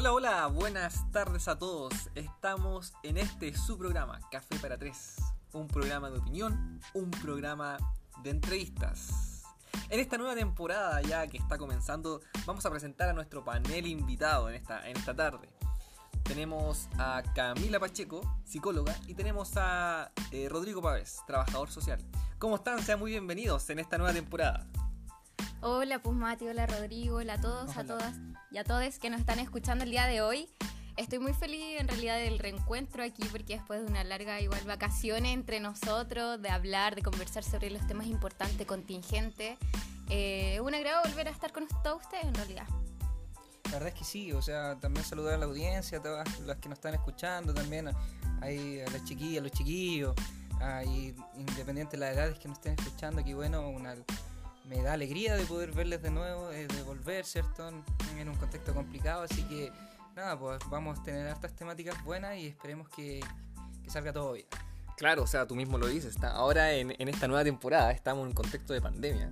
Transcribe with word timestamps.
Hola, 0.00 0.12
hola, 0.12 0.46
buenas 0.46 1.10
tardes 1.10 1.48
a 1.48 1.58
todos. 1.58 1.92
Estamos 2.14 2.92
en 3.02 3.18
este 3.18 3.52
su 3.56 3.76
programa, 3.76 4.20
Café 4.30 4.56
para 4.60 4.78
Tres. 4.78 5.16
Un 5.52 5.66
programa 5.66 6.08
de 6.08 6.20
opinión, 6.20 6.80
un 6.94 7.10
programa 7.10 7.78
de 8.22 8.30
entrevistas. 8.30 9.42
En 9.90 9.98
esta 9.98 10.16
nueva 10.16 10.36
temporada 10.36 11.02
ya 11.02 11.26
que 11.26 11.38
está 11.38 11.58
comenzando, 11.58 12.20
vamos 12.46 12.64
a 12.64 12.70
presentar 12.70 13.08
a 13.08 13.12
nuestro 13.12 13.44
panel 13.44 13.88
invitado 13.88 14.48
en 14.48 14.54
esta, 14.54 14.88
en 14.88 14.96
esta 14.96 15.16
tarde. 15.16 15.48
Tenemos 16.22 16.88
a 16.96 17.24
Camila 17.34 17.80
Pacheco, 17.80 18.20
psicóloga, 18.44 18.94
y 19.08 19.14
tenemos 19.14 19.56
a 19.56 20.12
eh, 20.30 20.48
Rodrigo 20.48 20.80
Pávez, 20.80 21.22
trabajador 21.26 21.72
social. 21.72 21.98
¿Cómo 22.38 22.54
están? 22.54 22.80
Sean 22.84 23.00
muy 23.00 23.10
bienvenidos 23.10 23.68
en 23.70 23.80
esta 23.80 23.98
nueva 23.98 24.12
temporada. 24.12 24.64
Hola, 25.60 26.00
pues 26.00 26.16
Mati, 26.16 26.46
hola 26.46 26.68
Rodrigo, 26.68 27.16
hola 27.16 27.34
a 27.34 27.40
todos, 27.40 27.76
a 27.76 27.82
todas 27.82 28.14
y 28.50 28.58
a 28.58 28.64
todos 28.64 28.98
que 28.98 29.10
nos 29.10 29.20
están 29.20 29.38
escuchando 29.38 29.84
el 29.84 29.90
día 29.90 30.06
de 30.06 30.22
hoy. 30.22 30.48
Estoy 30.96 31.18
muy 31.18 31.32
feliz 31.32 31.78
en 31.78 31.86
realidad 31.86 32.16
del 32.18 32.38
reencuentro 32.38 33.04
aquí 33.04 33.22
porque 33.30 33.56
después 33.56 33.80
de 33.80 33.86
una 33.86 34.02
larga 34.02 34.40
igual 34.40 34.62
vacaciones 34.64 35.32
entre 35.32 35.60
nosotros, 35.60 36.40
de 36.42 36.48
hablar, 36.48 36.96
de 36.96 37.02
conversar 37.02 37.44
sobre 37.44 37.70
los 37.70 37.86
temas 37.86 38.06
importantes, 38.06 38.66
contingentes, 38.66 39.58
eh, 40.08 40.54
es 40.54 40.60
un 40.60 40.74
agrado 40.74 41.02
volver 41.04 41.28
a 41.28 41.30
estar 41.30 41.52
con 41.52 41.68
todos 41.84 42.02
ustedes 42.02 42.24
en 42.24 42.34
realidad. 42.34 42.66
La 43.66 43.72
verdad 43.72 43.88
es 43.88 43.94
que 43.94 44.04
sí, 44.04 44.32
o 44.32 44.40
sea, 44.40 44.76
también 44.80 45.04
saludar 45.04 45.34
a 45.34 45.38
la 45.38 45.44
audiencia, 45.44 45.98
a 45.98 46.02
todas 46.02 46.40
las 46.40 46.56
que 46.56 46.68
nos 46.70 46.78
están 46.78 46.94
escuchando, 46.94 47.52
también 47.52 47.88
a, 47.88 47.90
a 48.40 48.90
las 48.90 49.04
chiquillas, 49.04 49.40
a 49.40 49.42
los 49.42 49.52
chiquillos, 49.52 50.14
y 50.86 51.14
independiente 51.36 51.96
de 51.96 51.98
las 51.98 52.16
edades 52.16 52.38
que 52.38 52.48
nos 52.48 52.58
estén 52.58 52.74
escuchando, 52.78 53.20
aquí 53.20 53.34
bueno, 53.34 53.68
una 53.68 53.94
me 54.68 54.82
da 54.82 54.92
alegría 54.92 55.34
de 55.34 55.44
poder 55.44 55.72
verles 55.72 56.02
de 56.02 56.10
nuevo, 56.10 56.50
eh, 56.50 56.66
de 56.66 56.82
volver, 56.82 57.24
¿cierto? 57.24 57.68
En 58.18 58.28
un 58.28 58.36
contexto 58.36 58.74
complicado, 58.74 59.22
así 59.22 59.42
que 59.44 59.72
nada, 60.14 60.38
pues 60.38 60.58
vamos 60.70 60.98
a 60.98 61.02
tener 61.02 61.26
hartas 61.26 61.54
temáticas 61.54 62.02
buenas 62.04 62.36
y 62.36 62.48
esperemos 62.48 62.88
que, 62.90 63.20
salga 63.86 64.12
todo 64.12 64.32
bien. 64.32 64.46
Claro, 64.98 65.22
o 65.22 65.26
sea, 65.28 65.46
tú 65.46 65.54
mismo 65.54 65.78
lo 65.78 65.86
dices, 65.86 66.16
está, 66.16 66.32
ahora 66.32 66.72
en, 66.72 66.90
esta 67.08 67.28
nueva 67.28 67.44
temporada 67.44 67.92
estamos 67.92 68.22
en 68.22 68.28
un 68.30 68.34
contexto 68.34 68.72
de 68.72 68.80
pandemia. 68.80 69.30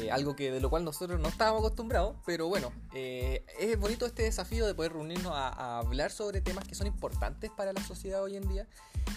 Eh, 0.00 0.12
algo 0.12 0.36
que 0.36 0.52
de 0.52 0.60
lo 0.60 0.70
cual 0.70 0.84
nosotros 0.84 1.18
no 1.18 1.28
estábamos 1.28 1.58
acostumbrados, 1.62 2.14
pero 2.24 2.46
bueno, 2.46 2.72
eh, 2.94 3.44
es 3.58 3.76
bonito 3.80 4.06
este 4.06 4.22
desafío 4.22 4.64
de 4.64 4.76
poder 4.76 4.92
reunirnos 4.92 5.32
a, 5.34 5.80
hablar 5.80 6.12
sobre 6.12 6.40
temas 6.40 6.68
que 6.68 6.76
son 6.76 6.86
importantes 6.86 7.50
para 7.50 7.72
la 7.72 7.82
sociedad 7.82 8.22
hoy 8.22 8.36
en 8.36 8.48
día 8.48 8.68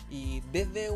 y 0.10 0.42
desde 0.52 0.88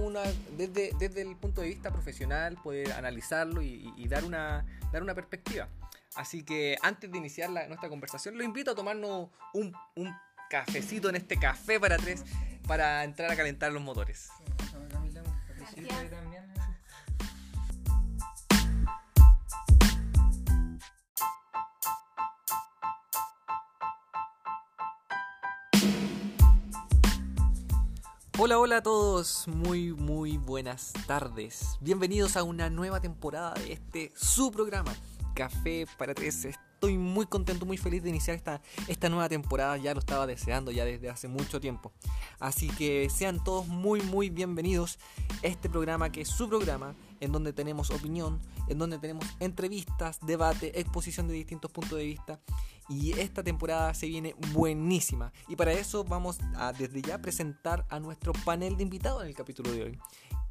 el 1.21 1.35
punto 1.35 1.61
de 1.61 1.67
vista 1.67 1.91
profesional 1.91 2.57
poder 2.63 2.91
analizarlo 2.93 3.61
y, 3.61 4.07
dar 4.07 4.23
una 4.23 4.65
dar 4.91 5.03
una 5.03 5.13
perspectiva. 5.13 5.67
Así 6.15 6.43
que 6.43 6.77
antes 6.81 7.11
de 7.11 7.17
iniciar 7.19 7.51
nuestra 7.51 7.89
conversación, 7.89 8.39
lo 8.39 8.43
invito 8.43 8.71
a 8.71 8.75
tomarnos 8.75 9.29
un, 9.53 9.71
un 9.95 10.15
cafecito 10.49 11.09
en 11.09 11.17
este 11.17 11.37
café 11.37 11.79
para 11.79 11.97
tres 11.97 12.23
para 12.67 13.03
entrar 13.03 13.31
a 13.31 13.35
calentar 13.35 13.71
los 13.71 13.83
motores. 13.83 14.29
Hola, 28.37 28.59
hola 28.59 28.77
a 28.77 28.83
todos, 28.83 29.47
muy, 29.47 29.93
muy 29.93 30.37
buenas 30.37 30.93
tardes. 31.07 31.77
Bienvenidos 31.81 32.37
a 32.37 32.43
una 32.43 32.69
nueva 32.69 33.01
temporada 33.01 33.53
de 33.55 33.73
este 33.73 34.13
su 34.15 34.51
programa, 34.51 34.93
Café 35.33 35.87
para 35.97 36.13
Tres. 36.13 36.47
Estoy 36.75 36.97
muy 36.97 37.25
contento, 37.25 37.65
muy 37.65 37.77
feliz 37.77 38.03
de 38.03 38.09
iniciar 38.09 38.35
esta, 38.35 38.61
esta 38.87 39.07
nueva 39.07 39.29
temporada, 39.29 39.77
ya 39.77 39.93
lo 39.93 39.99
estaba 40.01 40.27
deseando 40.27 40.71
ya 40.71 40.83
desde 40.83 41.09
hace 41.09 41.29
mucho 41.29 41.61
tiempo. 41.61 41.93
Así 42.37 42.67
que 42.67 43.09
sean 43.09 43.41
todos 43.41 43.65
muy, 43.67 44.01
muy 44.01 44.29
bienvenidos 44.29 44.99
este 45.41 45.69
programa 45.69 46.11
que 46.11 46.21
es 46.21 46.27
su 46.27 46.49
programa, 46.49 46.93
en 47.21 47.31
donde 47.31 47.53
tenemos 47.53 47.91
opinión, 47.91 48.41
en 48.67 48.77
donde 48.77 48.99
tenemos 48.99 49.25
entrevistas, 49.39 50.19
debate, 50.21 50.77
exposición 50.77 51.29
de 51.29 51.35
distintos 51.35 51.71
puntos 51.71 51.97
de 51.97 52.05
vista 52.05 52.41
y 52.89 53.17
esta 53.19 53.41
temporada 53.41 53.93
se 53.93 54.07
viene 54.07 54.35
buenísima. 54.51 55.31
Y 55.47 55.55
para 55.55 55.71
eso 55.71 56.03
vamos 56.03 56.39
a 56.57 56.73
desde 56.73 57.01
ya 57.01 57.19
presentar 57.19 57.85
a 57.89 58.01
nuestro 58.01 58.33
panel 58.43 58.75
de 58.75 58.83
invitados 58.83 59.21
en 59.21 59.29
el 59.29 59.33
capítulo 59.33 59.71
de 59.71 59.83
hoy. 59.83 59.99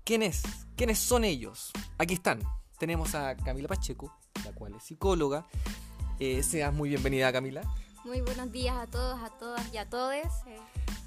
¿Quiénes? 0.05 0.43
¿Quiénes 0.75 0.99
son 0.99 1.25
ellos? 1.25 1.71
Aquí 1.99 2.15
están. 2.15 2.41
Tenemos 2.79 3.15
a 3.15 3.37
Camila 3.37 3.69
Pacheco, 3.69 4.17
la 4.45 4.53
cual 4.53 4.75
es 4.75 4.85
psicóloga. 4.85 5.47
Eh, 6.21 6.43
seas 6.43 6.73
muy 6.73 6.91
bienvenida, 6.91 7.33
Camila. 7.33 7.63
Muy 8.05 8.21
buenos 8.21 8.53
días 8.53 8.77
a 8.77 8.87
todos, 8.87 9.21
a 9.21 9.31
todas 9.31 9.73
y 9.73 9.79
a 9.79 9.89
todos. 9.89 10.15
Eh. 10.15 10.59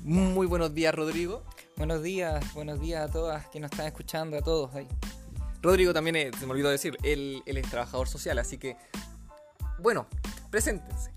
Muy 0.02 0.48
buenos 0.48 0.74
días, 0.74 0.94
Rodrigo. 0.94 1.44
Buenos 1.78 2.04
días, 2.04 2.54
buenos 2.54 2.80
días 2.80 3.10
a 3.10 3.12
todas 3.12 3.48
que 3.48 3.60
nos 3.60 3.72
están 3.72 3.88
escuchando, 3.88 4.38
a 4.38 4.42
todos 4.42 4.74
ahí. 4.76 4.88
Rodrigo 5.62 5.94
también, 5.94 6.34
se 6.34 6.46
me 6.46 6.52
olvidó 6.52 6.70
decir, 6.70 6.98
él, 7.04 7.42
él 7.46 7.58
es 7.58 7.70
trabajador 7.70 8.08
social, 8.08 8.38
así 8.40 8.58
que, 8.58 8.78
bueno, 9.80 10.08
preséntense. 10.50 11.12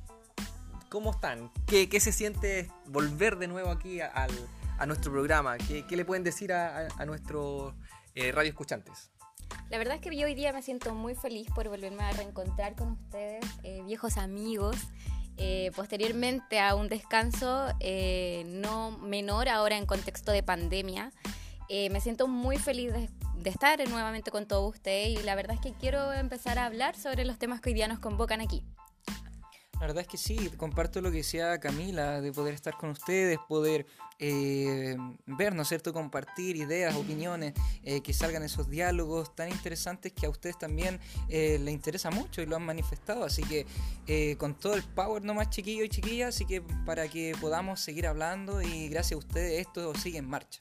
¿Cómo 0.89 1.13
están? 1.13 1.53
¿Qué, 1.67 2.01
se 2.01 2.11
siente 2.11 2.69
volver 2.87 3.39
de 3.39 3.47
nuevo 3.47 3.71
aquí 3.71 4.01
a, 4.01 4.27
nuestro 4.87 5.13
programa? 5.13 5.57
¿Qué, 5.57 5.85
le 5.89 6.05
pueden 6.05 6.25
decir 6.25 6.53
a, 6.53 6.89
nuestros 7.07 7.75
eh, 8.15 8.33
radio 8.33 8.51
escuchantes? 8.51 9.11
La 9.71 9.79
verdad 9.79 9.97
es 9.97 10.01
que 10.01 10.15
yo 10.17 10.27
hoy 10.27 10.35
día 10.35 10.53
me 10.53 10.63
siento 10.63 10.95
muy 10.95 11.15
feliz 11.15 11.49
por 11.55 11.69
volverme 11.69 12.03
a 12.03 12.13
reencontrar 12.13 12.75
con 12.75 12.93
ustedes, 12.93 13.45
eh, 13.63 13.83
viejos 13.85 14.17
amigos. 14.17 14.77
Eh, 15.37 15.71
posteriormente 15.75 16.61
a 16.61 16.75
un 16.75 16.89
descanso 16.89 17.69
no 18.47 18.91
menor 18.99 19.49
ahora 19.49 19.79
en 19.79 19.87
contexto 19.87 20.33
de 20.33 20.43
pandemia. 20.43 21.13
me 21.69 22.01
siento 22.01 22.29
muy 22.29 22.59
feliz 22.59 22.93
de, 22.93 23.09
de, 23.37 23.51
estar 23.51 23.79
nuevamente 23.89 24.31
con 24.31 24.47
todos 24.47 24.75
ustedes 24.75 25.19
y 25.19 25.23
la 25.23 25.35
verdad 25.35 25.55
es 25.55 25.61
que 25.63 25.73
quiero 25.73 26.13
empezar 26.13 26.59
a 26.59 26.67
hablar 26.67 26.95
sobre 26.95 27.25
los 27.25 27.39
temas 27.39 27.61
que 27.61 27.71
hoy 27.71 27.75
día 27.75 27.89
nos 27.89 28.01
convocan 28.01 28.41
aquí. 28.41 28.65
La 29.81 29.87
verdad 29.87 30.03
es 30.03 30.09
que 30.09 30.19
sí, 30.19 30.51
comparto 30.59 31.01
lo 31.01 31.11
que 31.11 31.19
decía 31.19 31.59
Camila, 31.59 32.21
de 32.21 32.33
poder 32.33 32.53
estar 32.53 32.77
con 32.77 32.91
ustedes, 32.91 33.39
poder 33.49 33.87
eh, 34.19 34.95
ver, 35.25 35.55
¿no 35.55 35.63
es 35.63 35.69
cierto?, 35.69 35.95
compartir 35.95 36.57
ideas, 36.57 36.95
opiniones, 36.95 37.55
eh, 37.83 38.03
que 38.03 38.13
salgan 38.13 38.43
esos 38.43 38.69
diálogos 38.69 39.35
tan 39.35 39.49
interesantes 39.49 40.13
que 40.13 40.27
a 40.27 40.29
ustedes 40.29 40.59
también 40.59 41.01
eh, 41.31 41.59
les 41.59 41.73
interesa 41.73 42.11
mucho 42.11 42.43
y 42.43 42.47
lo 42.47 42.57
han 42.57 42.63
manifestado. 42.63 43.25
Así 43.25 43.43
que 43.43 43.67
eh, 44.07 44.37
con 44.37 44.55
todo 44.55 44.75
el 44.75 44.83
power 44.83 45.25
nomás, 45.25 45.49
chiquillos 45.49 45.87
y 45.87 45.89
chiquillas, 45.89 46.35
así 46.35 46.45
que 46.45 46.61
para 46.85 47.09
que 47.09 47.35
podamos 47.41 47.81
seguir 47.81 48.07
hablando 48.07 48.61
y 48.61 48.91
gracias 48.91 49.13
a 49.13 49.19
ustedes 49.19 49.67
esto 49.67 49.95
sigue 49.95 50.19
en 50.19 50.29
marcha. 50.29 50.59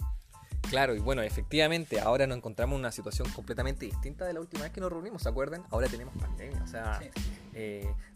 Claro, 0.70 0.96
y 0.96 1.00
bueno, 1.00 1.24
efectivamente, 1.24 2.00
ahora 2.00 2.26
nos 2.28 2.38
encontramos 2.38 2.76
en 2.76 2.82
una 2.82 2.92
situación 2.94 3.30
completamente 3.32 3.86
distinta 3.86 4.26
de 4.26 4.34
la 4.34 4.40
última 4.40 4.64
vez 4.64 4.72
que 4.72 4.80
nos 4.80 4.92
reunimos, 4.92 5.24
¿se 5.24 5.30
acuerdan? 5.30 5.66
Ahora 5.72 5.88
tenemos 5.88 6.16
pandemia, 6.16 6.62
o 6.64 6.68
sea, 6.68 7.02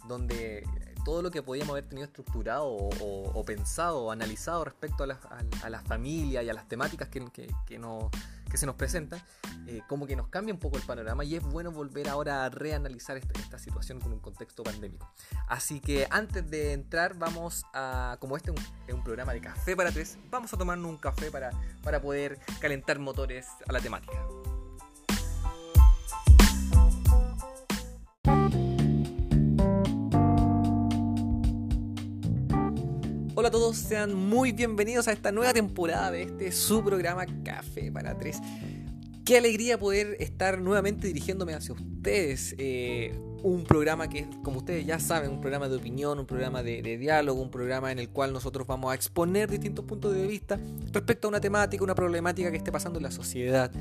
donde 0.08 0.64
todo 1.04 1.22
lo 1.22 1.32
que 1.32 1.42
podíamos 1.42 1.72
haber 1.72 1.86
tenido 1.86 2.06
estructurado 2.06 2.66
o, 2.68 3.44
pensado 3.46 4.04
o 4.04 4.12
analizado 4.12 4.64
respecto 4.64 5.04
a 5.04 5.08
la, 5.08 5.16
a, 5.16 5.80
familia 5.82 6.44
y 6.44 6.50
a 6.50 6.54
las 6.54 6.68
temáticas 6.68 7.10
que, 7.10 7.22
se 8.54 8.66
nos 8.66 8.76
presentan, 8.76 9.22
eh, 9.68 9.82
como 9.88 10.06
que 10.06 10.16
nos 10.16 10.28
cambia 10.28 10.54
un 10.54 10.60
poco 10.60 10.78
el 10.78 10.84
panorama 10.84 11.24
y 11.24 11.36
es 11.36 11.44
bueno 11.44 11.72
volver 11.72 12.08
ahora 12.08 12.46
a 12.46 12.50
reanalizar 12.50 13.18
esta, 13.18 13.58
situación 13.58 14.00
con 14.00 14.14
un 14.14 14.20
contexto 14.20 14.64
pandémico. 14.64 15.12
Así 15.48 15.80
que 15.80 16.08
antes 16.10 16.50
de 16.50 16.74
entrar 16.74 17.16
vamos 17.18 17.64
a, 17.74 18.18
como 18.20 18.38
este 18.38 18.52
es 18.88 18.94
un, 18.94 19.04
programa 19.04 19.34
de 19.34 19.42
café 19.42 19.76
para 19.76 19.92
tres, 19.92 20.18
vamos 20.30 20.54
a 20.54 20.58
tomarnos 20.58 20.90
un 20.90 20.98
café 20.98 21.30
para, 21.30 21.52
para 21.84 22.02
poder 22.02 22.40
calentar 22.60 23.00
motores 23.00 23.48
a 23.68 23.74
la 23.74 23.80
temática. 23.80 24.26
Hola 33.36 33.48
a 33.48 33.52
todos, 33.52 33.78
sean 33.78 34.14
muy 34.14 34.52
bienvenidos 34.52 35.08
a 35.08 35.12
esta 35.12 35.32
nueva 35.32 35.54
temporada 35.54 36.12
de 36.12 36.22
este 36.22 36.52
su 36.52 36.84
programa 36.84 37.26
Café 37.44 37.92
para 37.92 38.16
Tres. 38.16 38.40
Qué 39.26 39.40
alegría 39.40 39.80
poder 39.80 40.18
estar 40.20 40.62
nuevamente 40.62 41.08
dirigiéndome 41.08 41.56
hacia 41.56 41.74
ustedes. 41.74 42.54
Eh, 42.60 43.20
un 43.42 43.64
programa 43.64 44.08
que, 44.08 44.28
como 44.44 44.60
ustedes 44.60 44.86
ya 44.86 45.00
saben, 45.00 45.32
un 45.32 45.42
programa 45.42 45.68
de 45.68 45.78
opinión, 45.78 46.20
un 46.20 46.28
programa 46.28 46.62
de, 46.62 46.84
diálogo, 47.00 47.42
un 47.42 47.50
programa 47.50 47.92
en 47.92 47.98
el 47.98 48.10
cual 48.10 48.34
nosotros 48.34 48.68
vamos 48.68 48.92
a 48.92 48.96
exponer 48.96 49.50
distintos 49.50 49.84
puntos 49.84 50.14
de 50.14 50.28
vista 50.28 50.60
respecto 50.92 51.28
a 51.28 51.30
una 51.30 51.42
temática, 51.42 51.84
una 51.84 51.96
problemática 51.96 52.52
que 52.52 52.58
esté 52.58 52.72
pasando 52.72 53.00
en 53.00 53.04
la 53.04 53.12
sociedad. 53.12 53.72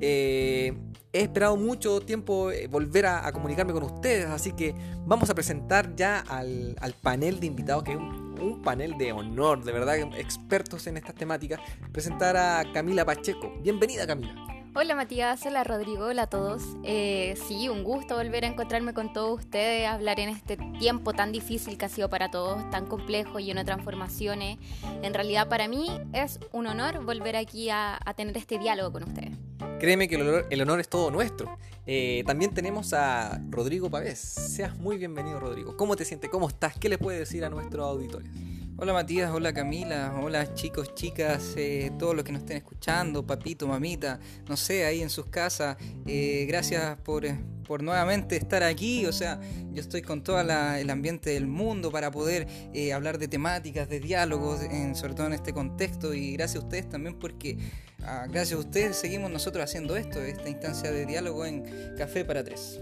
Eh, 0.00 0.72
he 1.12 1.20
esperado 1.20 1.56
mucho 1.56 1.98
tiempo 2.00 2.52
eh, 2.52 2.68
volver 2.68 3.06
a, 3.06 3.32
comunicarme 3.32 3.72
con 3.72 3.82
ustedes, 3.82 4.26
así 4.26 4.52
que 4.52 4.72
vamos 5.04 5.28
a 5.30 5.34
presentar 5.34 5.96
ya 5.96 6.20
al, 6.20 6.76
al 6.80 6.92
panel 6.92 7.40
de 7.40 7.46
invitados, 7.48 7.82
que 7.82 7.92
es 7.92 7.98
un 7.98 8.23
un 8.40 8.62
panel 8.62 8.96
de 8.98 9.12
honor, 9.12 9.64
de 9.64 9.72
verdad, 9.72 9.96
expertos 10.16 10.86
en 10.86 10.96
estas 10.96 11.14
temáticas, 11.14 11.60
presentar 11.92 12.36
a 12.36 12.64
Camila 12.72 13.04
Pacheco. 13.04 13.52
Bienvenida 13.62 14.06
Camila. 14.06 14.53
Hola 14.76 14.96
Matías, 14.96 15.46
hola 15.46 15.62
Rodrigo, 15.62 16.06
hola 16.06 16.22
a 16.22 16.26
todos. 16.26 16.64
Eh, 16.82 17.36
sí, 17.46 17.68
un 17.68 17.84
gusto 17.84 18.16
volver 18.16 18.44
a 18.44 18.48
encontrarme 18.48 18.92
con 18.92 19.12
todos 19.12 19.38
ustedes, 19.38 19.86
hablar 19.86 20.18
en 20.18 20.30
este 20.30 20.56
tiempo 20.80 21.12
tan 21.12 21.30
difícil 21.30 21.78
que 21.78 21.84
ha 21.84 21.88
sido 21.88 22.10
para 22.10 22.32
todos, 22.32 22.68
tan 22.70 22.86
complejo, 22.86 23.38
lleno 23.38 23.60
de 23.60 23.66
transformaciones. 23.66 24.58
En 25.02 25.14
realidad 25.14 25.48
para 25.48 25.68
mí 25.68 25.86
es 26.12 26.40
un 26.50 26.66
honor 26.66 27.04
volver 27.04 27.36
aquí 27.36 27.70
a, 27.70 28.00
tener 28.16 28.36
este 28.36 28.58
diálogo 28.58 28.90
con 28.90 29.04
ustedes. 29.04 29.36
Créeme 29.78 30.08
que 30.08 30.16
el 30.50 30.60
honor, 30.60 30.80
es 30.80 30.88
todo 30.88 31.12
nuestro. 31.12 31.56
Eh, 31.86 32.24
también 32.26 32.52
tenemos 32.52 32.94
a 32.94 33.40
Rodrigo 33.50 33.88
Pavés. 33.90 34.18
Seas 34.18 34.76
muy 34.76 34.96
bienvenido 34.96 35.38
Rodrigo. 35.38 35.76
¿Cómo 35.76 35.94
te 35.94 36.04
sientes? 36.04 36.30
¿Cómo 36.30 36.48
estás? 36.48 36.76
¿Qué 36.76 36.88
le 36.88 36.98
puedes 36.98 37.20
decir 37.20 37.44
a 37.44 37.48
nuestros 37.48 37.86
auditores? 37.86 38.28
Hola 38.76 38.92
Matías, 38.92 39.30
hola 39.32 39.54
Camila, 39.54 40.12
hola 40.20 40.52
chicos, 40.52 40.94
chicas, 40.94 41.54
eh, 41.56 41.92
todos 41.96 42.12
los 42.12 42.24
que 42.24 42.32
nos 42.32 42.40
estén 42.40 42.56
escuchando, 42.56 43.24
papito, 43.24 43.68
mamita, 43.68 44.18
no 44.48 44.56
sé, 44.56 44.84
ahí 44.84 45.00
en 45.00 45.10
sus 45.10 45.26
casas. 45.26 45.76
Eh, 46.06 46.44
gracias 46.48 46.96
por, 46.98 47.24
eh, 47.24 47.38
por, 47.64 47.82
nuevamente 47.82 48.36
estar 48.36 48.62
aquí. 48.62 49.06
O 49.06 49.12
sea, 49.12 49.40
yo 49.72 49.80
estoy 49.80 50.02
con 50.02 50.22
todo 50.22 50.40
el 50.40 50.90
ambiente 50.90 51.30
del 51.30 51.46
mundo 51.46 51.90
para 51.90 52.10
poder 52.10 52.46
hablar 52.94 53.18
de 53.18 53.28
temáticas, 53.28 53.88
de 53.88 54.00
diálogos, 54.00 54.62
en, 54.62 54.94
sobre 54.94 55.14
todo 55.14 55.26
en 55.26 55.32
este 55.32 55.52
contexto. 55.52 56.14
Y 56.14 56.34
gracias 56.34 56.62
a 56.62 56.66
ustedes 56.66 56.88
también 56.88 57.18
porque 57.18 57.58
ah, 58.02 58.26
gracias 58.28 58.58
a 58.58 58.60
ustedes 58.60 58.96
seguimos 58.96 59.30
nosotros 59.30 59.64
haciendo 59.64 59.96
esto, 59.96 60.20
esta 60.20 60.48
instancia 60.48 60.90
de 60.90 61.06
diálogo 61.06 61.44
en 61.44 61.64
Café 61.96 62.24
para 62.24 62.44
Tres. 62.44 62.80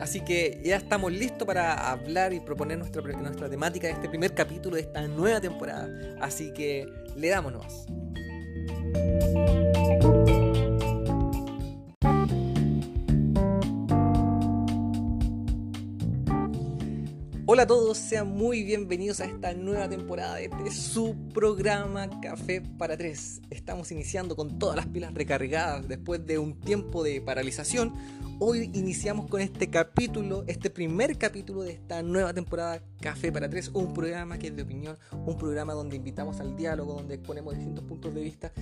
Así 0.00 0.20
que 0.20 0.60
ya 0.64 0.76
estamos 0.76 1.12
listos 1.12 1.46
para 1.46 1.90
hablar 1.90 2.32
y 2.32 2.40
proponer 2.40 2.78
nuestra, 2.78 3.02
nuestra 3.02 3.48
temática 3.48 3.86
de 3.86 3.94
este 3.94 4.08
primer 4.08 4.34
capítulo 4.34 4.76
de 4.76 4.82
esta 4.82 5.06
nueva 5.08 5.40
temporada. 5.40 5.88
Así 6.20 6.52
que 6.52 6.86
le 7.16 7.28
damos 7.28 7.52
nomás. 7.52 7.86
Hola 17.48 17.62
a 17.62 17.66
todos, 17.68 17.96
sean 17.96 18.26
muy 18.26 18.64
bienvenidos 18.64 19.20
a 19.20 19.24
esta 19.24 19.54
nueva 19.54 19.88
temporada 19.88 20.34
de 20.34 20.46
este 20.46 20.72
su 20.72 21.14
programa 21.32 22.10
Café 22.20 22.60
para 22.60 22.96
Tres. 22.96 23.40
Estamos 23.50 23.92
iniciando 23.92 24.34
con 24.34 24.58
todas 24.58 24.74
las 24.74 24.86
pilas 24.86 25.14
recargadas 25.14 25.86
después 25.86 26.26
de 26.26 26.40
un 26.40 26.58
tiempo 26.58 27.04
de 27.04 27.20
paralización. 27.20 27.94
Hoy 28.40 28.68
iniciamos 28.74 29.30
con 29.30 29.40
este 29.40 29.70
capítulo, 29.70 30.42
este 30.48 30.70
primer 30.70 31.16
capítulo 31.18 31.62
de 31.62 31.74
esta 31.74 32.02
nueva 32.02 32.34
temporada 32.34 32.82
Café 33.00 33.30
para 33.30 33.48
Tres, 33.48 33.70
un 33.72 33.94
programa 33.94 34.38
que 34.38 34.48
es 34.48 34.56
de 34.56 34.62
opinión, 34.62 34.98
un 35.12 35.38
programa 35.38 35.72
donde 35.72 35.94
invitamos 35.94 36.40
al 36.40 36.56
diálogo, 36.56 36.94
donde 36.94 37.14
exponemos 37.14 37.54
distintos 37.54 37.84
puntos 37.84 38.12
de 38.12 38.22
vista, 38.22 38.52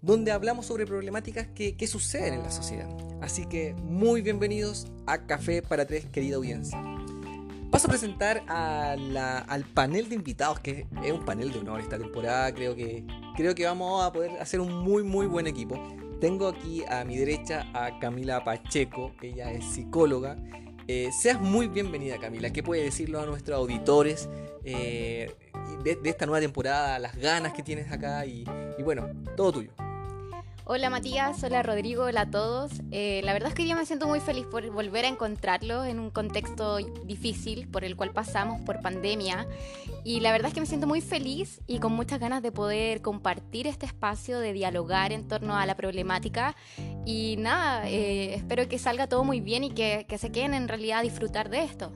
donde 0.00 0.32
hablamos 0.32 0.64
sobre 0.64 0.86
problemáticas 0.86 1.48
que, 1.48 1.76
que 1.76 1.86
suceden 1.86 2.32
en 2.32 2.42
la 2.44 2.50
sociedad. 2.50 2.88
Así 3.20 3.44
que 3.44 3.74
muy 3.74 4.22
bienvenidos 4.22 4.86
a 5.04 5.26
Café 5.26 5.60
para 5.60 5.84
Tres, 5.84 6.06
querida 6.06 6.36
audiencia. 6.36 6.95
Paso 7.70 7.88
a 7.88 7.90
presentar 7.90 8.44
al 8.48 9.64
panel 9.74 10.08
de 10.08 10.14
invitados, 10.14 10.60
que 10.60 10.86
es 11.04 11.12
un 11.12 11.24
panel 11.24 11.52
de 11.52 11.58
honor 11.58 11.80
esta 11.80 11.98
temporada. 11.98 12.52
Creo 12.54 12.74
que, 12.74 13.04
creo 13.36 13.54
que 13.54 13.64
vamos 13.66 14.04
a 14.04 14.12
poder 14.12 14.32
hacer 14.40 14.60
un 14.60 14.72
muy, 14.72 15.02
muy 15.02 15.26
buen 15.26 15.46
equipo. 15.46 15.82
Tengo 16.20 16.48
aquí 16.48 16.84
a 16.88 17.04
mi 17.04 17.16
derecha 17.16 17.66
a 17.74 17.98
Camila 17.98 18.44
Pacheco, 18.44 19.12
ella 19.20 19.52
es 19.52 19.64
psicóloga. 19.64 20.38
Eh, 20.88 21.10
seas 21.12 21.40
muy 21.40 21.66
bienvenida 21.66 22.16
Camila, 22.18 22.50
¿qué 22.50 22.62
puede 22.62 22.84
decirlo 22.84 23.20
a 23.20 23.26
nuestros 23.26 23.58
auditores 23.58 24.28
eh, 24.64 25.34
de, 25.82 25.98
esta 26.04 26.26
nueva 26.26 26.40
temporada, 26.40 27.00
las 27.00 27.16
ganas 27.16 27.52
que 27.52 27.64
tienes 27.64 27.90
acá 27.90 28.24
y 28.24 28.44
bueno, 28.84 29.08
todo 29.36 29.52
tuyo? 29.52 29.85
Hola 30.68 30.90
Matías, 30.90 31.44
hola 31.44 31.62
Rodrigo, 31.62 32.02
hola 32.02 32.22
a 32.22 32.30
todos. 32.32 32.72
Eh, 32.90 33.20
la 33.22 33.32
verdad 33.32 33.50
es 33.50 33.54
que 33.54 33.68
yo 33.68 33.76
me 33.76 33.86
siento 33.86 34.08
muy 34.08 34.18
feliz 34.18 34.46
por 34.46 34.68
volver 34.72 35.04
a 35.04 35.08
encontrarlo 35.08 35.84
en 35.84 36.00
un 36.00 36.10
contexto 36.10 36.78
difícil 37.04 37.68
por 37.68 37.84
el 37.84 37.94
cual 37.94 38.10
pasamos 38.12 38.60
por 38.62 38.80
pandemia. 38.82 39.46
Y 40.02 40.18
la 40.18 40.32
verdad 40.32 40.48
es 40.48 40.54
que 40.54 40.60
me 40.60 40.66
siento 40.66 40.88
muy 40.88 41.00
feliz 41.02 41.60
y 41.68 41.78
con 41.78 41.92
muchas 41.92 42.18
ganas 42.18 42.42
de 42.42 42.50
poder 42.50 43.00
compartir 43.00 43.68
este 43.68 43.86
espacio, 43.86 44.40
de 44.40 44.52
dialogar 44.52 45.12
en 45.12 45.28
torno 45.28 45.56
a 45.56 45.66
la 45.66 45.76
problemática. 45.76 46.56
Y 47.04 47.36
nada, 47.38 47.88
eh, 47.88 48.34
espero 48.34 48.68
que 48.68 48.80
salga 48.80 49.06
todo 49.06 49.22
muy 49.22 49.40
bien 49.40 49.62
y 49.62 49.70
que, 49.70 50.04
que 50.08 50.18
se 50.18 50.32
queden 50.32 50.52
en 50.52 50.66
realidad 50.66 50.98
a 50.98 51.02
disfrutar 51.02 51.48
de 51.48 51.62
esto. 51.62 51.92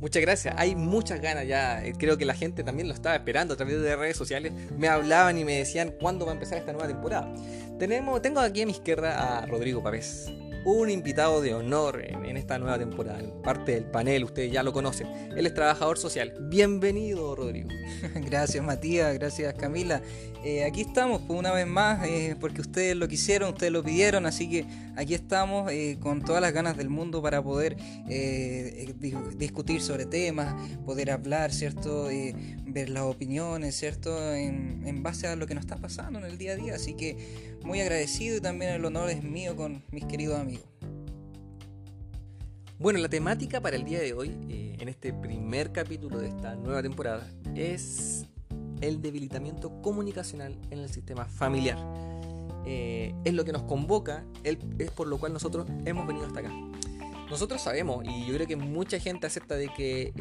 Muchas 0.00 0.22
gracias. 0.22 0.54
Hay 0.58 0.74
muchas 0.74 1.20
ganas 1.20 1.46
ya. 1.46 1.84
Eh, 1.84 1.94
creo 1.98 2.18
que 2.18 2.24
la 2.24 2.34
gente 2.34 2.62
también 2.64 2.88
lo 2.88 2.94
estaba 2.94 3.16
esperando 3.16 3.54
a 3.54 3.56
través 3.56 3.80
de 3.80 3.96
redes 3.96 4.16
sociales. 4.16 4.52
Me 4.76 4.88
hablaban 4.88 5.38
y 5.38 5.44
me 5.44 5.58
decían 5.58 5.94
cuándo 6.00 6.26
va 6.26 6.32
a 6.32 6.34
empezar 6.34 6.58
esta 6.58 6.72
nueva 6.72 6.88
temporada. 6.88 7.32
Tenemos, 7.78 8.20
tengo 8.22 8.40
aquí 8.40 8.62
a 8.62 8.66
mi 8.66 8.72
izquierda 8.72 9.40
a 9.40 9.46
Rodrigo 9.46 9.82
Pavés 9.82 10.30
un 10.66 10.90
invitado 10.90 11.40
de 11.40 11.54
honor 11.54 12.02
en, 12.04 12.36
esta 12.36 12.58
nueva 12.58 12.76
temporada, 12.76 13.20
parte 13.44 13.72
del 13.72 13.84
panel, 13.84 14.24
ustedes 14.24 14.50
ya 14.50 14.64
lo 14.64 14.72
conocen. 14.72 15.06
Él 15.36 15.46
es 15.46 15.54
trabajador 15.54 15.96
social. 15.96 16.34
Bienvenido, 16.40 17.36
Rodrigo. 17.36 17.68
Gracias, 18.14 18.64
Matías, 18.64 19.14
gracias, 19.14 19.54
Camila. 19.54 20.02
Eh, 20.48 20.62
aquí 20.62 20.82
estamos, 20.82 21.22
pues, 21.26 21.36
una 21.36 21.50
vez 21.50 21.66
más, 21.66 22.06
eh, 22.06 22.36
porque 22.38 22.60
ustedes 22.60 22.94
lo 22.94 23.08
quisieron, 23.08 23.48
ustedes 23.48 23.72
lo 23.72 23.82
pidieron, 23.82 24.26
así 24.26 24.48
que 24.48 24.64
aquí 24.94 25.12
estamos 25.12 25.72
eh, 25.72 25.98
con 25.98 26.22
todas 26.22 26.40
las 26.40 26.52
ganas 26.52 26.76
del 26.76 26.88
mundo 26.88 27.20
para 27.20 27.42
poder 27.42 27.76
discutir 29.36 29.80
sobre 29.80 30.06
temas, 30.06 30.54
poder 30.84 31.10
hablar, 31.10 31.52
¿cierto? 31.52 32.06
ver 32.64 32.90
las 32.90 33.02
opiniones, 33.02 33.76
¿cierto? 33.76 34.32
En, 34.34 35.02
base 35.02 35.26
a 35.26 35.34
lo 35.34 35.48
que 35.48 35.56
nos 35.56 35.64
está 35.64 35.78
pasando 35.78 36.20
en 36.20 36.26
el 36.26 36.38
día 36.38 36.52
a 36.52 36.56
día. 36.56 36.76
Así 36.76 36.94
que 36.94 37.16
muy 37.64 37.80
agradecido 37.80 38.36
y 38.36 38.40
también 38.40 38.70
el 38.70 38.84
honor 38.84 39.10
es 39.10 39.24
mío 39.24 39.56
con 39.56 39.82
mis 39.90 40.04
queridos 40.04 40.38
amigos. 40.38 40.68
Bueno, 42.78 43.00
la 43.00 43.08
temática 43.08 43.60
para 43.60 43.74
el 43.74 43.84
día 43.84 43.98
de 43.98 44.12
hoy, 44.12 44.30
en 44.78 44.88
este 44.88 45.12
primer 45.12 45.72
capítulo 45.72 46.20
de 46.20 46.28
esta 46.28 46.54
nueva 46.54 46.82
temporada, 46.82 47.28
es 47.56 48.26
el 48.80 49.00
debilitamiento 49.02 49.80
comunicacional 49.82 50.58
en 50.70 50.80
el 50.80 50.88
sistema 50.88 51.24
familiar. 51.24 51.78
Eh, 52.64 53.14
es 53.24 53.32
lo 53.34 53.44
que 53.44 53.52
nos 53.52 53.62
convoca, 53.62 54.24
es 54.42 54.90
por 54.90 55.06
lo 55.06 55.18
cual 55.18 55.32
nosotros 55.32 55.66
hemos 55.84 56.06
venido 56.06 56.26
hasta 56.26 56.40
acá. 56.40 56.52
Nosotros 57.30 57.60
sabemos, 57.60 58.04
y 58.04 58.26
yo 58.26 58.34
creo 58.34 58.46
que 58.46 58.56
mucha 58.56 58.98
gente 58.98 59.26
acepta 59.26 59.56
de 59.56 59.68
que 59.68 60.12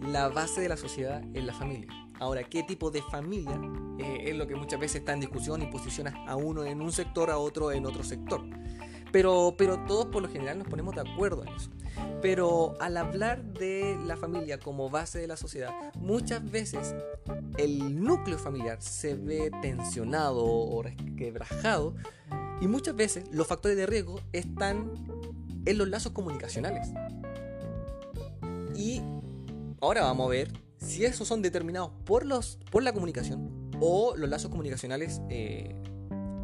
la 0.00 0.28
base 0.28 0.60
de 0.60 0.68
la 0.68 0.76
sociedad 0.76 1.22
es 1.34 1.44
la 1.44 1.52
familia. 1.52 1.88
Ahora, 2.20 2.42
¿qué 2.44 2.62
tipo 2.62 2.90
de 2.90 3.02
familia 3.02 3.58
eh, 3.98 4.24
es 4.26 4.36
lo 4.36 4.46
que 4.46 4.54
muchas 4.54 4.78
veces 4.78 4.96
está 4.96 5.14
en 5.14 5.20
discusión 5.20 5.62
y 5.62 5.66
posiciona 5.66 6.14
a 6.26 6.36
uno 6.36 6.64
en 6.64 6.82
un 6.82 6.92
sector, 6.92 7.30
a 7.30 7.38
otro 7.38 7.72
en 7.72 7.86
otro 7.86 8.04
sector? 8.04 8.42
Pero, 9.10 9.54
pero 9.56 9.84
todos 9.86 10.06
por 10.06 10.22
lo 10.22 10.28
general 10.28 10.58
nos 10.58 10.68
ponemos 10.68 10.94
de 10.94 11.00
acuerdo 11.00 11.42
en 11.42 11.48
eso. 11.48 11.70
Pero 12.22 12.74
al 12.80 12.96
hablar 12.96 13.42
de 13.42 13.98
la 14.06 14.16
familia 14.16 14.58
como 14.58 14.90
base 14.90 15.18
de 15.18 15.26
la 15.26 15.36
sociedad, 15.36 15.72
muchas 15.96 16.48
veces 16.50 16.94
el 17.56 18.02
núcleo 18.02 18.38
familiar 18.38 18.80
se 18.80 19.14
ve 19.14 19.50
tensionado 19.62 20.44
o 20.44 20.82
resquebrajado 20.82 21.94
y 22.60 22.68
muchas 22.68 22.94
veces 22.94 23.24
los 23.32 23.46
factores 23.46 23.76
de 23.76 23.86
riesgo 23.86 24.20
están 24.32 24.92
en 25.64 25.78
los 25.78 25.88
lazos 25.88 26.12
comunicacionales. 26.12 26.88
Y 28.74 29.02
ahora 29.80 30.02
vamos 30.02 30.26
a 30.26 30.30
ver 30.30 30.52
si 30.78 31.04
esos 31.04 31.28
son 31.28 31.42
determinados 31.42 31.90
por, 32.04 32.24
los, 32.24 32.58
por 32.70 32.82
la 32.82 32.92
comunicación 32.92 33.70
o 33.80 34.14
los 34.16 34.28
lazos 34.28 34.50
comunicacionales 34.50 35.20
eh, 35.28 35.74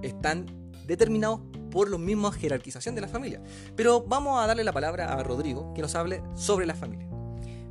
están 0.02 0.46
determinados 0.86 1.40
por 1.70 1.90
la 1.90 1.98
misma 1.98 2.32
jerarquización 2.32 2.94
de 2.94 3.00
la 3.00 3.08
familia. 3.08 3.42
Pero 3.74 4.02
vamos 4.02 4.42
a 4.42 4.46
darle 4.46 4.64
la 4.64 4.72
palabra 4.72 5.12
a 5.12 5.22
Rodrigo 5.22 5.72
que 5.74 5.82
nos 5.82 5.94
hable 5.94 6.22
sobre 6.34 6.66
la 6.66 6.74
familia. 6.74 7.06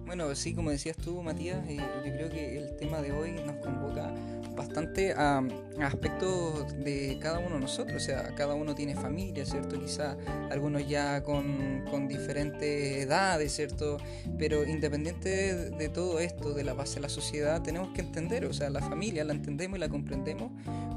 Bueno, 0.06 0.34
sí, 0.36 0.54
como 0.54 0.70
decías 0.70 0.96
tú, 0.98 1.22
Matías, 1.24 1.68
eh, 1.68 1.78
yo 1.78 2.14
creo 2.14 2.30
que 2.30 2.58
el 2.58 2.76
tema 2.78 3.02
de 3.02 3.12
hoy 3.12 3.32
nos 3.32 3.56
convoca 3.58 4.14
bastante 4.56 5.14
a, 5.14 5.44
aspectos 5.82 6.74
de 6.84 7.18
cada 7.22 7.40
uno 7.40 7.56
de 7.56 7.62
nosotros, 7.62 8.02
o 8.02 8.06
sea, 8.06 8.34
cada 8.36 8.56
uno 8.56 8.74
tiene 8.76 8.96
familia, 8.96 9.46
¿cierto? 9.46 9.80
Quizá 9.80 10.18
algunos 10.50 10.88
ya 10.88 11.24
con, 11.24 11.86
con 11.92 12.08
diferentes 12.08 12.98
edades, 12.98 13.54
¿cierto? 13.54 13.98
Pero 14.38 14.66
independiente 14.66 15.70
de, 15.72 15.90
todo 15.90 16.20
esto, 16.20 16.54
de 16.54 16.64
la 16.64 16.74
base 16.74 16.96
de 16.96 17.02
la 17.02 17.10
sociedad, 17.10 17.62
tenemos 17.62 17.90
que 17.90 18.02
entender, 18.02 18.46
o 18.46 18.54
sea, 18.54 18.70
la 18.70 18.82
familia 18.82 19.24
la 19.24 19.34
entendemos 19.34 19.78
y 19.78 19.80
la 19.80 19.90
comprendemos 19.90 20.52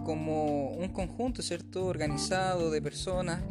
como 0.05 0.71
un 0.71 0.89
conjunto, 0.89 1.43
¿cierto? 1.43 1.87
Organizado 1.87 2.71
de 2.71 2.81
personas 2.81 3.43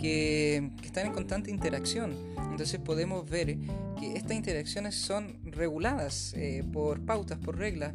que, 0.00 0.70
están 0.84 1.06
en 1.06 1.12
constante 1.12 1.50
interacción. 1.50 2.14
Entonces 2.50 2.78
podemos 2.78 3.28
ver 3.28 3.58
que 3.98 4.14
estas 4.14 4.36
interacciones 4.36 4.94
son 4.94 5.38
reguladas 5.44 6.34
eh, 6.36 6.64
por 6.72 7.00
pautas, 7.00 7.38
por 7.38 7.58
reglas, 7.58 7.92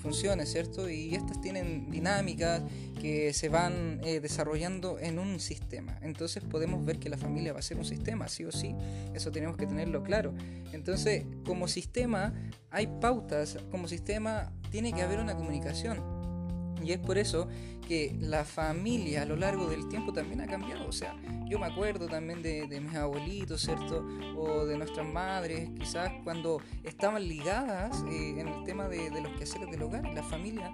funciones, 0.00 0.50
¿cierto? 0.50 0.88
Y 0.88 1.14
estas 1.14 1.40
tienen 1.40 1.90
dinámicas 1.90 2.62
que 3.00 3.32
se 3.32 3.48
van 3.48 4.00
eh, 4.02 4.20
desarrollando 4.20 4.98
en 4.98 5.18
un 5.18 5.40
sistema. 5.40 5.98
Entonces 6.02 6.42
podemos 6.42 6.84
ver 6.84 6.98
que 6.98 7.08
la 7.08 7.16
familia 7.16 7.52
va 7.52 7.60
a 7.60 7.62
ser 7.62 7.78
un 7.78 7.84
sistema, 7.84 8.28
sí 8.28 8.44
o 8.44 8.52
sí. 8.52 8.74
Eso 9.14 9.30
tenemos 9.30 9.56
que 9.56 9.66
tenerlo 9.66 10.02
claro. 10.02 10.34
Entonces, 10.72 11.24
como 11.44 11.68
sistema 11.68 12.34
hay 12.70 12.88
pautas, 13.00 13.58
como 13.70 13.88
sistema 13.88 14.52
tiene 14.70 14.92
que 14.92 15.02
haber 15.02 15.20
una 15.20 15.36
comunicación. 15.36 16.19
Y 16.82 16.92
es 16.92 16.98
por 16.98 17.18
eso 17.18 17.48
que 17.90 18.16
la 18.20 18.44
familia 18.44 19.22
a 19.22 19.24
lo 19.24 19.34
largo 19.34 19.66
del 19.66 19.88
tiempo 19.88 20.12
también 20.12 20.40
ha 20.40 20.46
cambiado. 20.46 20.86
O 20.86 20.92
sea, 20.92 21.16
yo 21.48 21.58
me 21.58 21.66
acuerdo 21.66 22.06
también 22.06 22.40
de, 22.40 22.80
mis 22.80 22.94
abuelitos, 22.94 23.62
¿cierto? 23.62 24.06
O 24.36 24.64
de 24.64 24.78
nuestras 24.78 25.04
madres, 25.04 25.68
quizás 25.76 26.12
cuando 26.22 26.62
estaban 26.84 27.26
ligadas 27.26 28.04
eh, 28.08 28.38
en 28.38 28.46
el 28.46 28.62
tema 28.62 28.86
de, 28.86 29.10
los 29.20 29.32
quehaceres 29.36 29.68
del 29.72 29.82
hogar, 29.82 30.04
la 30.14 30.22
familia 30.22 30.72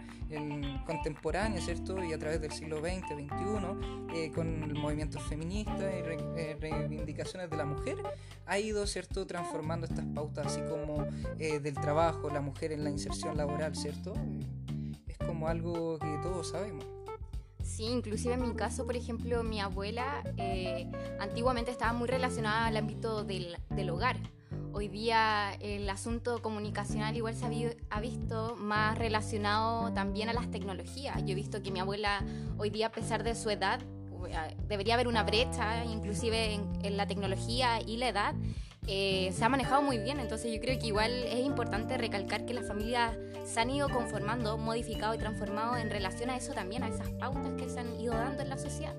contemporánea, 0.85 1.59
¿cierto? 1.63 2.05
Y 2.05 2.13
a 2.13 2.19
través 2.19 2.43
del 2.43 2.53
siglo 2.53 2.81
XX, 2.81 3.07
XXI, 3.07 4.15
eh, 4.15 4.31
con 4.35 4.65
el 4.65 4.75
movimiento 4.75 5.19
feminista 5.19 5.73
y 5.79 6.03
eh, 6.39 6.59
reivindicaciones 6.61 7.49
de 7.49 7.57
la 7.57 7.65
mujer, 7.65 7.97
ha 8.45 8.59
ido, 8.59 8.87
¿cierto? 8.87 9.27
Transformando 9.27 9.87
estas 9.87 10.05
pautas 10.15 10.49
así 10.49 10.61
como 10.69 11.07
del 11.39 11.75
trabajo, 11.75 12.29
la 12.29 12.43
mujer 12.43 12.73
en 12.73 12.85
la 12.85 12.91
inserción 12.91 13.39
laboral, 13.39 13.75
¿cierto? 13.75 14.13
Como 15.27 15.49
algo 15.49 15.99
que 15.99 16.19
todos 16.23 16.51
sabemos. 16.51 16.85
Sí, 17.67 17.85
inclusive 17.85 18.35
en 18.35 18.43
mi 18.43 18.55
caso, 18.55 18.87
por 18.87 18.97
ejemplo, 18.97 19.43
mi 19.43 19.61
abuela 19.61 20.23
eh, 20.37 20.91
antiguamente 21.19 21.71
estaba 21.71 21.93
muy 21.93 22.09
relacionada 22.09 22.67
al 22.67 22.77
ámbito 22.77 23.25
del, 23.25 23.57
del, 23.71 23.91
hogar. 23.91 24.17
Hoy 24.73 24.89
día 24.89 25.55
el 25.61 25.91
asunto 25.91 26.41
comunicacional 26.41 27.17
igual 27.17 27.35
se 27.35 27.45
ha, 27.91 28.01
visto 28.01 28.57
más 28.57 28.97
relacionado 28.97 29.93
también 29.93 30.29
a 30.29 30.33
las 30.33 30.51
tecnologías. 30.51 31.25
Yo 31.25 31.33
he 31.33 31.35
visto 31.35 31.63
que 31.63 31.73
mi 31.73 31.81
abuela 31.81 32.25
hoy 32.57 32.71
día, 32.71 32.87
a 32.87 32.93
pesar 32.93 33.25
de 33.25 33.35
su 33.35 33.51
edad, 33.51 33.81
eh, 34.29 34.57
debería 34.69 34.95
haber 34.95 35.09
una 35.09 35.25
brecha, 35.25 35.85
inclusive 35.85 36.55
en, 36.55 36.85
en 36.85 36.97
la 36.97 37.07
tecnología 37.07 37.81
y 37.81 37.97
la 37.97 38.09
edad, 38.09 38.35
eh, 38.87 39.33
se 39.37 39.45
ha 39.45 39.49
manejado 39.49 39.83
muy 39.83 39.99
bien. 39.99 40.21
Entonces 40.21 40.53
yo 40.53 40.61
creo 40.61 40.79
que 40.79 40.87
igual 40.87 41.13
es 41.25 41.45
importante 41.45 41.97
recalcar 41.99 42.45
que 42.47 42.55
las 42.55 42.67
familias 42.67 43.17
se 43.45 43.61
han 43.61 43.71
ido 43.71 43.89
conformando, 43.89 44.59
modificado 44.59 45.15
y 45.15 45.19
transformado 45.19 45.77
en 45.77 45.91
relación 45.91 46.31
a 46.31 46.37
eso 46.37 46.53
también, 46.53 46.83
a 46.83 46.89
esas 46.89 47.09
pautas 47.11 47.53
que 47.57 47.69
se 47.69 47.81
han 47.81 48.01
ido 48.01 48.15
dando 48.15 48.43
en 48.43 48.49
la 48.49 48.59
sociedad. 48.59 48.95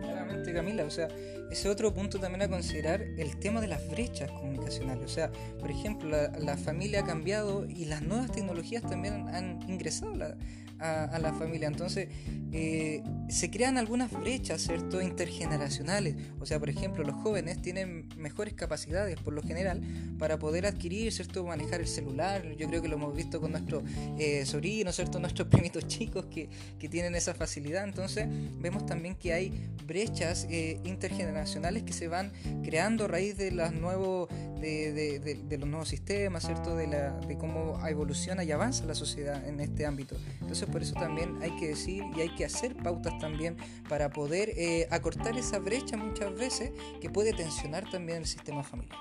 claramente 0.00 0.52
Camila, 0.52 0.84
o 0.84 0.90
sea, 0.90 1.08
ese 1.50 1.68
otro 1.68 1.94
punto 1.94 2.18
también 2.18 2.42
a 2.42 2.48
considerar 2.48 3.02
el 3.02 3.38
tema 3.38 3.60
de 3.60 3.68
las 3.68 3.88
brechas 3.88 4.30
comunicacionales. 4.30 5.04
O 5.04 5.08
sea, 5.08 5.30
por 5.60 5.70
ejemplo, 5.70 6.08
la, 6.10 6.30
la 6.38 6.56
familia 6.56 7.00
ha 7.00 7.04
cambiado 7.04 7.66
y 7.66 7.86
las 7.86 8.02
nuevas 8.02 8.32
tecnologías 8.32 8.82
también 8.82 9.28
han 9.28 9.62
ingresado 9.68 10.14
la, 10.14 10.36
a, 10.80 11.18
la 11.18 11.32
familia. 11.32 11.68
Entonces, 11.68 12.08
eh, 12.52 13.02
se 13.28 13.50
crean 13.50 13.78
algunas 13.78 14.10
brechas, 14.10 14.62
¿cierto? 14.62 15.02
Intergeneracionales. 15.02 16.16
O 16.40 16.46
sea, 16.46 16.58
por 16.58 16.70
ejemplo, 16.70 17.04
los 17.04 17.16
jóvenes 17.16 17.60
tienen 17.60 18.08
mejores 18.16 18.54
capacidades, 18.54 19.18
por 19.20 19.34
lo 19.34 19.42
general, 19.42 19.82
para 20.18 20.38
poder 20.38 20.66
adquirir, 20.66 21.12
¿cierto? 21.12 21.44
Manejar 21.44 21.80
el 21.80 21.86
celular. 21.86 22.56
Yo 22.56 22.68
creo 22.68 22.82
que 22.82 22.88
lo 22.88 22.96
hemos 22.96 23.14
visto 23.14 23.40
con 23.40 23.52
nuestros 23.52 23.82
eh, 24.18 24.46
sobrinos, 24.46 24.96
¿cierto? 24.96 25.18
Nuestros 25.18 25.48
primitos 25.50 25.86
chicos 25.86 26.26
que, 26.26 26.48
que, 26.78 26.88
tienen 26.88 27.14
esa 27.14 27.34
facilidad. 27.34 27.84
Entonces, 27.84 28.26
vemos 28.60 28.86
también 28.86 29.14
que 29.14 29.32
hay 29.32 29.52
brechas 29.86 30.46
eh, 30.50 30.80
intergeneracionales 30.84 31.82
que 31.82 31.92
se 31.92 32.08
van 32.08 32.32
creando 32.62 33.04
a 33.04 33.08
raíz 33.08 33.36
de, 33.36 33.50
las 33.50 33.72
nuevos, 33.72 34.28
de, 34.60 35.58
los 35.58 35.68
nuevos 35.68 35.88
sistemas, 35.88 36.44
¿cierto? 36.44 36.76
De, 36.76 36.86
la, 36.86 37.12
de 37.20 37.36
cómo 37.36 37.86
evoluciona 37.86 38.44
y 38.44 38.52
avanza 38.52 38.84
la 38.86 38.94
sociedad 38.94 39.46
en 39.46 39.60
este 39.60 39.86
ámbito. 39.86 40.16
Entonces, 40.40 40.67
por 40.68 40.82
eso 40.82 40.94
también 40.94 41.38
hay 41.42 41.50
que 41.56 41.68
decir 41.68 42.04
y 42.16 42.20
hay 42.20 42.34
que 42.34 42.44
hacer 42.44 42.76
pautas 42.76 43.18
también 43.18 43.56
para 43.88 44.10
poder 44.10 44.50
eh, 44.56 44.86
acortar 44.90 45.36
esa 45.36 45.58
brecha 45.58 45.96
muchas 45.96 46.34
veces 46.34 46.72
que 47.00 47.10
puede 47.10 47.32
tensionar 47.32 47.90
también 47.90 48.18
el 48.18 48.26
sistema 48.26 48.62
familiar. 48.62 48.98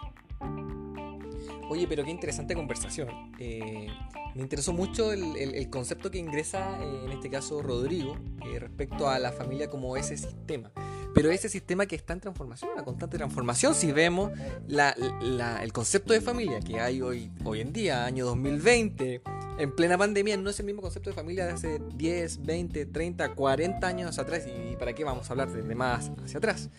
Oye, 1.70 1.86
pero 1.88 2.06
qué 2.06 2.12
interesante 2.12 2.56
conversación. 2.56 3.10
Eh, 3.40 3.88
me 4.36 4.42
interesó 4.42 4.72
mucho 4.72 5.12
el, 5.12 5.70
concepto 5.70 6.10
que 6.10 6.18
ingresa, 6.18 6.80
eh, 6.82 7.02
en 7.06 7.12
este 7.12 7.30
caso 7.30 7.62
Rodrigo, 7.62 8.16
respecto 8.60 9.10
a 9.10 9.20
la 9.20 9.32
familia 9.32 9.70
como 9.70 9.98
ese 9.98 10.16
sistema. 10.16 10.72
Pero 11.14 11.32
ese 11.32 11.50
sistema 11.50 11.86
que 11.86 11.96
está 11.96 12.14
en 12.14 12.20
transformación, 12.20 12.72
una 12.74 12.84
constante 12.84 13.18
transformación, 13.18 13.74
si 13.74 13.92
vemos 13.92 14.32
el 14.68 15.74
concepto 15.74 16.14
de 16.14 16.22
familia 16.22 16.60
que 16.60 16.80
hay 16.80 17.02
hoy, 17.02 17.32
hoy 17.44 17.62
en 17.62 17.74
día, 17.74 18.06
año 18.06 18.26
2020, 18.26 19.22
en 19.60 19.76
plena 19.76 19.98
pandemia 19.98 20.38
no 20.38 20.50
es 20.50 20.60
el 20.60 20.66
mismo 20.66 20.82
concepto 20.82 21.10
de 21.10 21.16
familia 21.16 21.46
de 21.46 21.54
hace 21.54 21.82
10, 21.96 22.46
20, 22.46 22.86
30, 22.86 23.34
40 23.34 23.88
años 23.88 24.20
atrás. 24.20 24.44
¿Y 24.48 24.76
para 24.76 24.94
qué 24.94 25.04
vamos 25.04 25.30
a 25.30 25.34
hablar 25.34 25.52
de 25.52 25.76
más 25.76 26.12
hacia 26.24 26.38
atrás? 26.38 26.70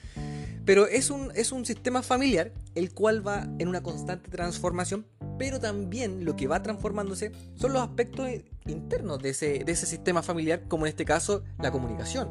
Pero 0.64 0.86
es 0.86 1.10
un, 1.10 1.32
es 1.34 1.50
un 1.50 1.64
sistema 1.64 2.02
familiar 2.02 2.52
el 2.74 2.92
cual 2.92 3.26
va 3.26 3.48
en 3.58 3.68
una 3.68 3.82
constante 3.82 4.30
transformación, 4.30 5.06
pero 5.38 5.60
también 5.60 6.26
lo 6.26 6.36
que 6.36 6.46
va 6.46 6.62
transformándose 6.62 7.32
son 7.54 7.72
los 7.72 7.80
aspectos 7.80 8.28
internos 8.66 9.18
de 9.22 9.30
ese, 9.30 9.64
de 9.64 9.72
ese 9.72 9.86
sistema 9.86 10.22
familiar, 10.22 10.64
como 10.68 10.84
en 10.84 10.90
este 10.90 11.06
caso 11.06 11.42
la 11.58 11.70
comunicación, 11.72 12.28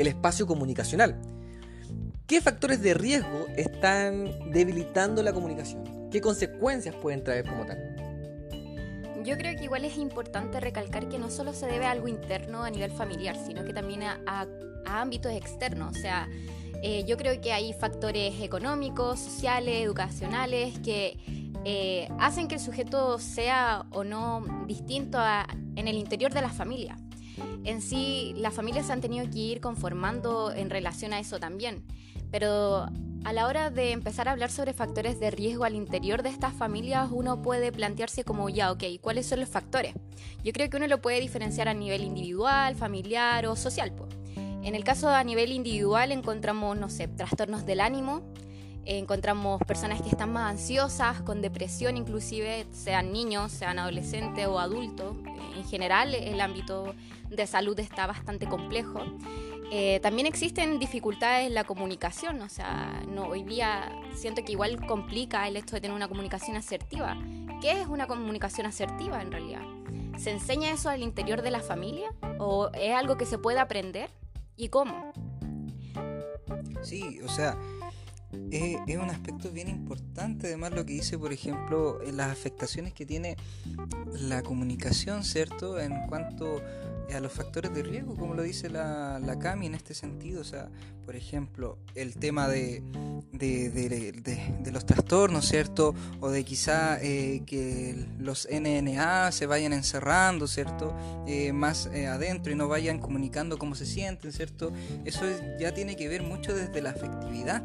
el 0.00 0.06
espacio 0.06 0.46
comunicacional. 0.46 1.20
¿Qué 2.26 2.40
factores 2.40 2.80
de 2.80 2.94
riesgo 2.94 3.46
están 3.56 4.52
debilitando 4.52 5.22
la 5.22 5.32
comunicación? 5.32 6.08
¿Qué 6.10 6.20
consecuencias 6.20 6.94
pueden 6.94 7.24
traer 7.24 7.44
como 7.44 7.66
tal? 7.66 7.96
Yo 9.24 9.36
creo 9.36 9.56
que 9.56 9.64
igual 9.64 9.84
es 9.84 9.98
importante 9.98 10.60
recalcar 10.60 11.08
que 11.08 11.18
no 11.18 11.30
solo 11.30 11.52
se 11.52 11.66
debe 11.66 11.86
a 11.86 11.90
algo 11.90 12.08
interno 12.08 12.64
a 12.64 12.70
nivel 12.70 12.90
familiar, 12.90 13.36
sino 13.36 13.64
que 13.64 13.72
también 13.72 14.02
a, 14.04 14.46
ámbitos 14.86 15.32
externos. 15.32 15.96
O 15.96 16.00
sea, 16.00 16.28
eh, 16.82 17.04
yo 17.06 17.16
creo 17.16 17.40
que 17.40 17.52
hay 17.52 17.72
factores 17.74 18.40
económicos, 18.40 19.20
sociales, 19.20 19.82
educacionales 19.82 20.78
que 20.78 21.18
eh, 21.64 22.08
hacen 22.18 22.48
que 22.48 22.54
el 22.54 22.60
sujeto 22.60 23.18
sea 23.18 23.84
o 23.90 24.04
no 24.04 24.64
distinto 24.66 25.18
en 25.76 25.86
el 25.86 25.96
interior 25.96 26.32
de 26.32 26.40
la 26.40 26.48
familia. 26.48 26.96
En 27.64 27.82
sí, 27.82 28.34
las 28.36 28.54
familias 28.54 28.86
se 28.86 28.92
han 28.92 29.00
tenido 29.00 29.28
que 29.30 29.38
ir 29.38 29.60
conformando 29.60 30.52
en 30.52 30.70
relación 30.70 31.12
a 31.12 31.20
eso 31.20 31.38
también. 31.38 31.84
Pero 32.30 32.88
a 33.24 33.32
la 33.32 33.46
hora 33.46 33.70
de 33.70 33.92
empezar 33.92 34.28
a 34.28 34.32
hablar 34.32 34.50
sobre 34.50 34.72
factores 34.72 35.20
de 35.20 35.30
riesgo 35.30 35.64
al 35.64 35.74
interior 35.74 36.22
de 36.22 36.30
estas 36.30 36.54
familias, 36.54 37.08
uno 37.12 37.42
puede 37.42 37.70
plantearse 37.70 38.24
como, 38.24 38.48
ya, 38.48 38.72
ok, 38.72 38.84
¿cuáles 39.00 39.26
son 39.26 39.40
los 39.40 39.48
factores? 39.48 39.94
Yo 40.42 40.52
creo 40.52 40.70
que 40.70 40.76
uno 40.76 40.86
lo 40.86 41.02
puede 41.02 41.20
diferenciar 41.20 41.68
a 41.68 41.74
nivel 41.74 42.02
individual, 42.02 42.76
familiar 42.76 43.46
o 43.46 43.56
social. 43.56 43.92
En 44.62 44.74
el 44.74 44.84
caso 44.84 45.08
a 45.08 45.24
nivel 45.24 45.52
individual 45.52 46.12
encontramos, 46.12 46.78
no 46.78 46.88
sé, 46.88 47.08
trastornos 47.08 47.66
del 47.66 47.80
ánimo, 47.80 48.22
encontramos 48.98 49.60
personas 49.62 50.02
que 50.02 50.08
están 50.08 50.32
más 50.32 50.50
ansiosas, 50.50 51.22
con 51.22 51.40
depresión 51.40 51.96
inclusive, 51.96 52.66
sean 52.72 53.12
niños, 53.12 53.52
sean 53.52 53.78
adolescentes 53.78 54.46
o 54.46 54.58
adultos. 54.58 55.16
En 55.56 55.64
general, 55.64 56.14
el 56.14 56.40
ámbito 56.40 56.94
de 57.28 57.46
salud 57.46 57.78
está 57.78 58.06
bastante 58.06 58.46
complejo. 58.46 59.00
Eh, 59.72 60.00
también 60.00 60.26
existen 60.26 60.80
dificultades 60.80 61.46
en 61.46 61.54
la 61.54 61.62
comunicación, 61.62 62.42
o 62.42 62.48
sea, 62.48 63.04
no, 63.06 63.26
hoy 63.26 63.44
día 63.44 63.92
siento 64.16 64.42
que 64.44 64.52
igual 64.52 64.84
complica 64.84 65.46
el 65.46 65.56
hecho 65.56 65.76
de 65.76 65.80
tener 65.80 65.96
una 65.96 66.08
comunicación 66.08 66.56
asertiva. 66.56 67.16
¿Qué 67.60 67.80
es 67.80 67.86
una 67.86 68.08
comunicación 68.08 68.66
asertiva 68.66 69.22
en 69.22 69.30
realidad? 69.30 69.62
¿Se 70.18 70.32
enseña 70.32 70.72
eso 70.72 70.88
al 70.88 71.02
interior 71.02 71.42
de 71.42 71.52
la 71.52 71.60
familia 71.60 72.12
o 72.38 72.70
es 72.74 72.92
algo 72.94 73.16
que 73.16 73.26
se 73.26 73.38
puede 73.38 73.60
aprender? 73.60 74.10
¿Y 74.56 74.68
cómo? 74.68 75.12
Sí, 76.82 77.20
o 77.20 77.28
sea, 77.28 77.56
es, 78.50 78.96
un 78.96 79.10
aspecto 79.10 79.50
bien 79.50 79.68
importante, 79.68 80.48
además 80.48 80.72
lo 80.72 80.84
que 80.86 80.94
dice, 80.94 81.18
por 81.18 81.32
ejemplo, 81.32 82.00
las 82.12 82.30
afectaciones 82.30 82.92
que 82.92 83.06
tiene 83.06 83.36
la 84.12 84.42
comunicación, 84.42 85.24
¿cierto? 85.24 85.80
En 85.80 86.06
cuanto 86.08 86.60
a 87.14 87.20
los 87.20 87.32
factores 87.32 87.74
de 87.74 87.82
riesgo, 87.82 88.16
como 88.16 88.34
lo 88.34 88.42
dice 88.42 88.70
la, 88.70 89.18
la 89.18 89.38
CAMI 89.38 89.66
en 89.66 89.74
este 89.74 89.94
sentido. 89.94 90.40
O 90.40 90.44
sea, 90.44 90.68
por 91.04 91.16
ejemplo, 91.16 91.78
el 91.94 92.14
tema 92.14 92.48
de, 92.48 92.82
de, 93.32 94.70
los 94.72 94.86
trastornos, 94.86 95.46
¿cierto? 95.46 95.94
O 96.20 96.30
de 96.30 96.44
quizá 96.44 97.02
eh, 97.02 97.42
que 97.46 98.06
los 98.18 98.48
NNA 98.50 99.32
se 99.32 99.46
vayan 99.46 99.72
encerrando, 99.72 100.46
¿cierto? 100.46 100.94
Eh, 101.26 101.52
más 101.52 101.86
eh, 101.92 102.06
adentro 102.06 102.52
y 102.52 102.56
no 102.56 102.68
vayan 102.68 102.98
comunicando 102.98 103.58
cómo 103.58 103.74
se 103.74 103.86
sienten, 103.86 104.32
¿cierto? 104.32 104.72
Eso 105.04 105.24
ya 105.58 105.74
tiene 105.74 105.96
que 105.96 106.08
ver 106.08 106.22
mucho 106.22 106.54
desde 106.54 106.80
la 106.80 106.90
afectividad. 106.90 107.62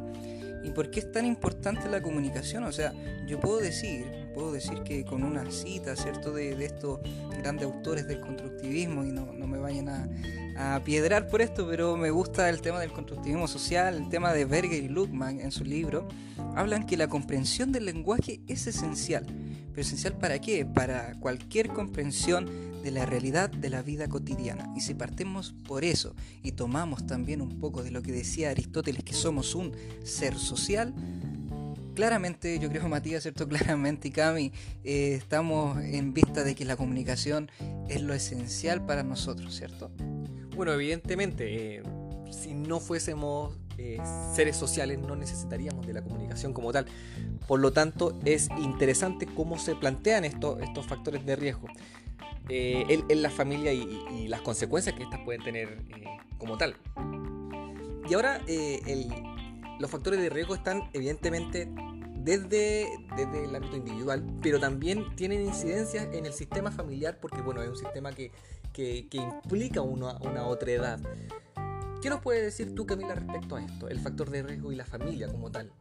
¿Y 0.65 0.71
por 0.71 0.89
qué 0.89 0.99
es 0.99 1.11
tan 1.11 1.25
importante 1.25 1.87
la 1.89 2.01
comunicación? 2.01 2.63
O 2.63 2.71
sea, 2.71 2.91
yo 3.27 3.39
puedo 3.39 3.59
decir, 3.59 4.05
puedo 4.33 4.51
decir 4.51 4.81
que 4.83 5.05
con 5.05 5.23
una 5.23 5.49
cita, 5.51 5.95
¿cierto? 5.95 6.33
De, 6.33 6.53
estos 6.65 6.99
grandes 7.37 7.65
autores 7.65 8.07
del 8.07 8.19
constructivismo, 8.19 9.03
y 9.05 9.11
no, 9.11 9.31
no 9.31 9.45
me 9.45 9.59
vayan 9.59 9.89
a, 9.89 10.75
a, 10.75 10.83
piedrar 10.83 11.27
por 11.27 11.41
esto, 11.41 11.67
pero 11.69 11.95
me 11.97 12.09
gusta 12.09 12.49
el 12.49 12.61
tema 12.61 12.79
del 12.79 12.91
constructivismo 12.91 13.47
social, 13.47 13.95
el 13.95 14.09
tema 14.09 14.33
de 14.33 14.45
Berger 14.45 14.83
y 14.83 14.87
Luckman 14.87 15.39
en 15.39 15.51
su 15.51 15.63
libro, 15.63 16.07
hablan 16.55 16.87
que 16.87 16.97
la 16.97 17.07
comprensión 17.07 17.71
del 17.71 17.85
lenguaje 17.85 18.41
es 18.47 18.65
esencial. 18.65 19.25
¿Pero 19.75 19.81
esencial 19.81 20.17
para 20.17 20.39
qué? 20.39 20.65
Para 20.65 21.15
cualquier 21.19 21.67
comprensión 21.67 22.81
de 22.81 22.91
la 22.91 23.05
realidad 23.05 23.49
de 23.49 23.69
la 23.69 23.81
vida 23.81 24.07
cotidiana. 24.07 24.71
Y 24.73 24.79
si 24.79 24.93
partimos 24.93 25.53
por 25.67 25.83
eso 25.83 26.15
y 26.41 26.53
tomamos 26.53 27.05
también 27.05 27.41
un 27.41 27.59
poco 27.59 27.83
de 27.83 27.91
lo 27.91 28.01
que 28.01 28.13
decía 28.13 28.51
Aristóteles, 28.51 29.03
que 29.03 29.13
somos 29.13 29.53
un 29.53 29.73
ser 30.05 30.37
social, 30.37 30.93
claramente, 31.93 32.57
yo 32.57 32.69
creo, 32.69 32.87
Matías, 32.89 33.23
¿cierto? 33.23 33.49
Claramente, 33.49 34.11
Cami, 34.11 34.53
eh, 34.85 35.15
estamos 35.15 35.83
en 35.83 36.13
vista 36.13 36.45
de 36.45 36.55
que 36.55 36.63
la 36.63 36.77
comunicación 36.77 37.51
es 37.89 38.01
lo 38.01 38.13
esencial 38.13 38.85
para 38.85 39.03
nosotros, 39.03 39.57
¿cierto? 39.57 39.91
Bueno, 40.55 40.71
evidentemente, 40.71 41.79
eh, 41.79 41.83
si 42.31 42.53
no 42.53 42.79
fuésemos 42.79 43.57
eh, 43.77 43.99
seres 44.33 44.55
sociales, 44.55 44.99
no 44.99 45.15
necesitaríamos 45.15 45.85
de 45.85 45.93
la 45.93 46.01
comunicación 46.01 46.53
como 46.53 46.71
tal. 46.71 46.85
Por 47.47 47.59
lo 47.59 47.71
tanto, 47.71 48.17
es 48.25 48.49
interesante 48.57 49.25
cómo 49.25 49.57
se 49.57 49.75
plantean 49.75 50.25
estos, 50.25 50.61
estos 50.61 50.85
factores 50.85 51.25
de 51.25 51.35
riesgo 51.35 51.67
en, 52.47 53.21
la 53.21 53.29
familia 53.29 53.73
y, 53.73 54.27
las 54.27 54.41
consecuencias 54.41 54.95
que 54.95 55.03
estas 55.03 55.19
pueden 55.21 55.43
tener 55.43 55.79
como 56.37 56.57
tal. 56.57 56.75
Y 58.07 58.13
ahora, 58.13 58.39
el, 58.47 59.07
los 59.79 59.89
factores 59.89 60.19
de 60.19 60.29
riesgo 60.29 60.55
están 60.55 60.89
evidentemente 60.93 61.69
desde, 62.25 62.87
desde 63.15 63.45
el 63.45 63.55
ámbito 63.55 63.77
individual, 63.77 64.23
pero 64.41 64.59
también 64.59 65.15
tienen 65.15 65.45
incidencias 65.45 66.07
en 66.11 66.25
el 66.25 66.33
sistema 66.33 66.71
familiar 66.71 67.19
porque 67.21 67.41
bueno, 67.41 67.61
es 67.61 67.69
un 67.69 67.77
sistema 67.77 68.11
que, 68.11 68.31
que, 68.73 69.07
implica 69.11 69.81
una, 69.81 70.17
una 70.17 70.47
otra 70.47 70.71
edad. 70.71 70.99
¿Qué 72.05 72.11
nos 72.11 72.21
puedes 72.21 72.43
decir 72.43 72.75
tú, 72.75 72.85
Camila, 72.85 73.15
respecto 73.15 73.55
a 73.55 73.63
esto, 73.63 73.89
el 73.89 73.99
factor 73.99 74.29
de 74.29 74.43
riesgo 74.43 74.71
y 74.71 74.75
la 74.75 74.85
familia 74.85 75.27
como 75.27 75.49
tal? 75.49 75.71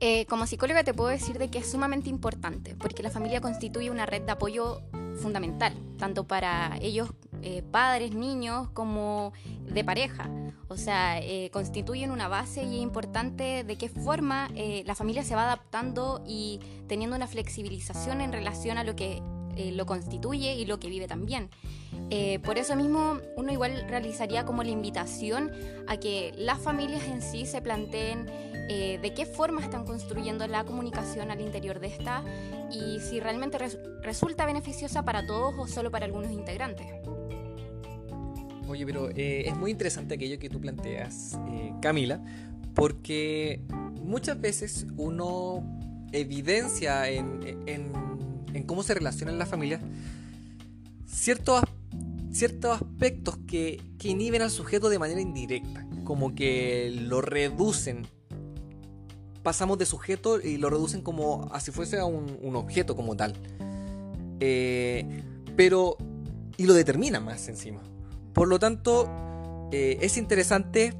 Eh, 0.00 0.26
como 0.26 0.48
psicóloga 0.48 0.82
te 0.82 0.94
puedo 0.94 1.10
decir 1.10 1.38
de 1.38 1.48
que 1.48 1.58
es 1.58 1.70
sumamente 1.70 2.10
importante, 2.10 2.74
porque 2.74 3.04
la 3.04 3.10
familia 3.10 3.40
constituye 3.40 3.88
una 3.88 4.04
red 4.04 4.22
de 4.22 4.32
apoyo 4.32 4.82
fundamental, 5.14 5.74
tanto 5.96 6.26
para 6.26 6.76
ellos 6.80 7.10
eh, 7.42 7.62
padres, 7.62 8.16
niños, 8.16 8.68
como 8.70 9.32
de 9.72 9.84
pareja. 9.84 10.28
O 10.66 10.76
sea, 10.76 11.20
eh, 11.20 11.50
constituyen 11.52 12.10
una 12.10 12.26
base 12.26 12.64
y 12.64 12.78
es 12.78 12.82
importante 12.82 13.62
de 13.62 13.76
qué 13.76 13.88
forma 13.88 14.50
eh, 14.56 14.82
la 14.86 14.96
familia 14.96 15.22
se 15.22 15.36
va 15.36 15.44
adaptando 15.44 16.24
y 16.26 16.58
teniendo 16.88 17.14
una 17.14 17.28
flexibilización 17.28 18.20
en 18.20 18.32
relación 18.32 18.76
a 18.76 18.82
lo 18.82 18.96
que 18.96 19.22
lo 19.72 19.86
constituye 19.86 20.54
y 20.54 20.66
lo 20.66 20.78
que 20.78 20.88
vive 20.88 21.06
también. 21.06 21.48
por 22.42 22.58
eso 22.58 22.76
mismo 22.76 23.18
uno 23.36 23.52
igual 23.52 23.86
realizaría 23.88 24.44
como 24.44 24.62
la 24.62 24.70
invitación 24.70 25.50
a 25.86 25.96
que 25.96 26.32
las 26.36 26.58
familias 26.58 27.04
en 27.04 27.22
sí 27.22 27.46
se 27.46 27.62
planteen 27.62 28.26
de 28.26 29.12
qué 29.16 29.26
forma 29.26 29.62
están 29.62 29.84
construyendo 29.84 30.46
la 30.46 30.64
comunicación 30.64 31.30
al 31.30 31.40
interior 31.40 31.80
de 31.80 31.86
esta 31.86 32.22
y 32.70 33.00
si 33.00 33.20
realmente 33.20 33.58
resulta 34.02 34.44
beneficiosa 34.46 35.04
para 35.04 35.26
todos 35.26 35.54
o 35.58 35.66
solo 35.66 35.90
para 35.90 36.06
algunos 36.06 36.32
integrantes. 36.32 36.86
Oye, 38.68 38.84
pero 38.84 39.10
eh, 39.10 39.44
es 39.46 39.56
muy 39.56 39.70
interesante 39.70 40.14
aquello 40.14 40.38
que 40.38 40.48
tú 40.48 40.60
planteas, 40.60 41.38
eh, 41.50 41.72
Camila, 41.80 42.20
porque 42.74 43.60
muchas 44.02 44.40
veces 44.40 44.86
uno 44.96 45.64
evidencia 46.12 47.08
en, 47.08 47.40
cómo 48.64 48.82
se 48.82 48.94
relacionan 48.94 49.38
las 49.38 49.48
familias 49.48 49.80
ciertos, 51.06 51.62
ciertos 52.30 52.82
aspectos 52.82 53.38
que, 53.46 53.82
inhiben 54.02 54.42
al 54.42 54.52
sujeto 54.52 54.88
de 54.88 55.00
manera 55.00 55.20
indirecta, 55.20 55.84
como 56.04 56.36
que 56.36 56.96
lo 56.96 57.20
reducen. 57.20 58.06
Pasamos 59.42 59.78
de 59.78 59.86
sujeto 59.86 60.40
y 60.40 60.58
lo 60.58 60.70
reducen 60.70 61.02
como 61.02 61.50
si 61.58 61.72
fuese 61.72 61.98
a 61.98 62.04
un, 62.04 62.54
objeto 62.54 62.94
como 62.94 63.16
tal. 63.16 63.34
Eh, 64.38 65.22
pero. 65.56 65.96
Y 66.56 66.66
lo 66.66 66.74
determinan 66.74 67.24
más 67.24 67.48
encima. 67.48 67.82
Por 68.32 68.46
lo 68.46 68.60
tanto, 68.60 69.10
eh, 69.72 69.98
es 70.00 70.16
interesante 70.16 70.94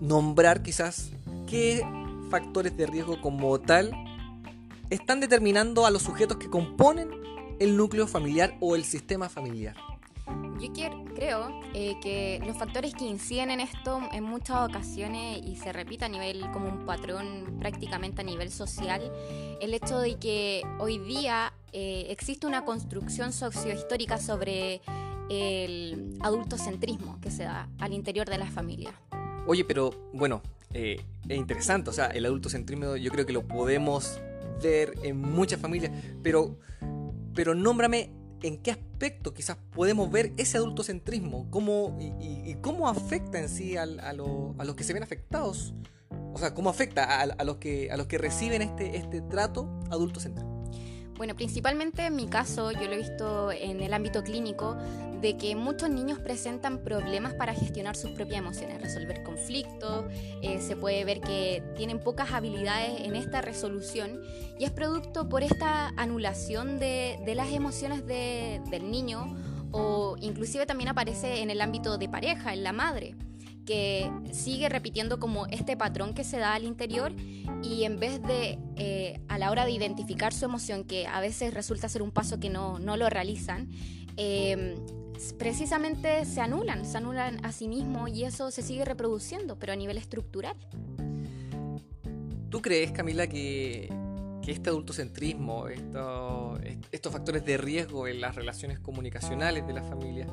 nombrar 0.00 0.62
quizás 0.62 1.12
qué 1.46 1.82
factores 2.28 2.76
de 2.76 2.86
riesgo 2.86 3.20
como 3.20 3.60
tal 3.60 3.92
están 4.92 5.20
determinando 5.20 5.86
a 5.86 5.90
los 5.90 6.02
sujetos 6.02 6.36
que 6.36 6.50
componen 6.50 7.10
el 7.58 7.76
núcleo 7.76 8.06
familiar 8.06 8.56
o 8.60 8.76
el 8.76 8.84
sistema 8.84 9.30
familiar. 9.30 9.74
Yo 10.60 10.70
creo 11.14 11.60
eh, 11.74 11.94
que 12.00 12.40
los 12.46 12.56
factores 12.56 12.94
que 12.94 13.04
inciden 13.04 13.50
en 13.50 13.60
esto 13.60 14.00
en 14.12 14.22
muchas 14.22 14.68
ocasiones 14.68 15.40
y 15.44 15.56
se 15.56 15.72
repite 15.72 16.04
a 16.04 16.08
nivel 16.08 16.48
como 16.52 16.68
un 16.68 16.84
patrón 16.84 17.56
prácticamente 17.58 18.20
a 18.20 18.24
nivel 18.24 18.50
social, 18.50 19.10
el 19.60 19.74
hecho 19.74 19.98
de 19.98 20.18
que 20.18 20.62
hoy 20.78 20.98
día 20.98 21.52
eh, 21.72 22.06
existe 22.10 22.46
una 22.46 22.64
construcción 22.64 23.32
sociohistórica 23.32 24.18
sobre 24.18 24.82
el 25.30 26.16
adultocentrismo 26.20 27.18
que 27.20 27.30
se 27.30 27.44
da 27.44 27.68
al 27.78 27.92
interior 27.92 28.28
de 28.28 28.38
la 28.38 28.46
familia. 28.46 28.92
Oye, 29.46 29.64
pero 29.64 29.90
bueno, 30.12 30.42
eh, 30.74 31.02
es 31.28 31.36
interesante, 31.36 31.90
o 31.90 31.92
sea, 31.92 32.06
el 32.06 32.26
adultocentrismo 32.26 32.96
yo 32.96 33.10
creo 33.10 33.26
que 33.26 33.32
lo 33.32 33.48
podemos 33.48 34.20
en 34.64 35.20
muchas 35.20 35.60
familias, 35.60 35.92
pero, 36.22 36.58
pero 37.34 37.54
nómbrame 37.54 38.10
en 38.42 38.58
qué 38.58 38.72
aspecto 38.72 39.34
quizás 39.34 39.56
podemos 39.72 40.10
ver 40.10 40.32
ese 40.36 40.58
adultocentrismo 40.58 41.48
cómo, 41.50 41.96
y, 42.00 42.54
cómo 42.60 42.88
afecta 42.88 43.38
en 43.38 43.48
sí 43.48 43.76
a, 43.76 43.82
a, 43.82 44.12
los 44.12 44.74
que 44.76 44.84
se 44.84 44.92
ven 44.92 45.02
afectados. 45.02 45.74
O 46.34 46.38
sea, 46.38 46.54
cómo 46.54 46.70
afecta 46.70 47.04
a, 47.04 47.22
a, 47.22 47.44
los, 47.44 47.56
que, 47.56 47.90
a 47.90 47.96
los 47.96 48.06
que 48.06 48.18
reciben 48.18 48.62
este, 48.62 48.96
este 48.96 49.20
trato 49.20 49.68
adultocéntrico. 49.90 50.51
Bueno, 51.16 51.34
principalmente 51.34 52.06
en 52.06 52.16
mi 52.16 52.26
caso, 52.26 52.72
yo 52.72 52.82
lo 52.82 52.92
he 52.92 52.98
visto 52.98 53.52
en 53.52 53.80
el 53.80 53.92
ámbito 53.94 54.22
clínico, 54.22 54.76
de 55.22 55.36
que 55.36 55.54
muchos 55.54 55.88
niños 55.88 56.18
presentan 56.18 56.78
problemas 56.78 57.32
para 57.32 57.54
gestionar 57.54 57.96
sus 57.96 58.10
propias 58.10 58.40
emociones, 58.40 58.82
resolver 58.82 59.22
conflictos, 59.22 60.04
eh, 60.42 60.60
se 60.60 60.76
puede 60.76 61.04
ver 61.04 61.20
que 61.20 61.62
tienen 61.76 62.00
pocas 62.00 62.32
habilidades 62.32 63.02
en 63.02 63.14
esta 63.14 63.40
resolución 63.40 64.20
y 64.58 64.64
es 64.64 64.72
producto 64.72 65.28
por 65.28 65.44
esta 65.44 65.88
anulación 65.96 66.80
de, 66.80 67.20
las 67.36 67.52
emociones 67.52 68.04
del 68.04 68.90
niño 68.90 69.36
o 69.70 70.16
inclusive 70.20 70.66
también 70.66 70.88
aparece 70.88 71.40
en 71.40 71.50
el 71.50 71.60
ámbito 71.60 71.98
de 71.98 72.08
pareja, 72.08 72.52
en 72.52 72.64
la 72.64 72.72
madre 72.72 73.14
que 73.64 74.10
sigue 74.32 74.68
repitiendo 74.68 75.18
como 75.18 75.46
este 75.46 75.76
patrón 75.76 76.14
que 76.14 76.24
se 76.24 76.38
da 76.38 76.54
al 76.54 76.64
interior 76.64 77.12
y 77.62 77.84
en 77.84 77.98
vez 77.98 78.22
de 78.22 78.58
eh, 78.76 79.20
a 79.28 79.38
la 79.38 79.50
hora 79.50 79.64
de 79.64 79.72
identificar 79.72 80.32
su 80.32 80.44
emoción, 80.44 80.84
que 80.84 81.06
a 81.06 81.20
veces 81.20 81.54
resulta 81.54 81.88
ser 81.88 82.02
un 82.02 82.10
paso 82.10 82.40
que 82.40 82.50
no, 82.50 82.78
lo 82.78 83.08
realizan, 83.08 83.68
eh, 84.16 84.74
precisamente 85.38 86.24
se 86.24 86.40
anulan, 86.40 86.84
se 86.84 86.98
anulan 86.98 87.44
a 87.44 87.52
sí 87.52 87.68
mismos 87.68 88.10
y 88.10 88.24
eso 88.24 88.50
se 88.50 88.62
sigue 88.62 88.84
reproduciendo, 88.84 89.58
pero 89.58 89.72
a 89.72 89.76
nivel 89.76 89.96
estructural. 89.96 90.56
¿Tú 92.50 92.60
crees, 92.60 92.92
Camila, 92.92 93.26
que, 93.26 93.88
este 94.46 94.70
adultocentrismo, 94.70 95.68
estos 95.68 97.12
factores 97.12 97.44
de 97.44 97.56
riesgo 97.56 98.08
en 98.08 98.20
las 98.20 98.34
relaciones 98.34 98.80
comunicacionales 98.80 99.66
de 99.66 99.72
la 99.72 99.82
familia, 99.82 100.26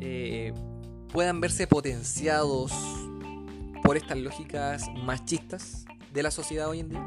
eh, 0.00 0.52
puedan 1.12 1.40
verse 1.40 1.66
potenciados 1.66 2.72
por 3.82 3.96
estas 3.96 4.18
lógicas 4.18 4.88
machistas 5.02 5.84
de 6.12 6.22
la 6.22 6.30
sociedad 6.30 6.68
hoy 6.68 6.80
en 6.80 6.88
día? 6.90 7.06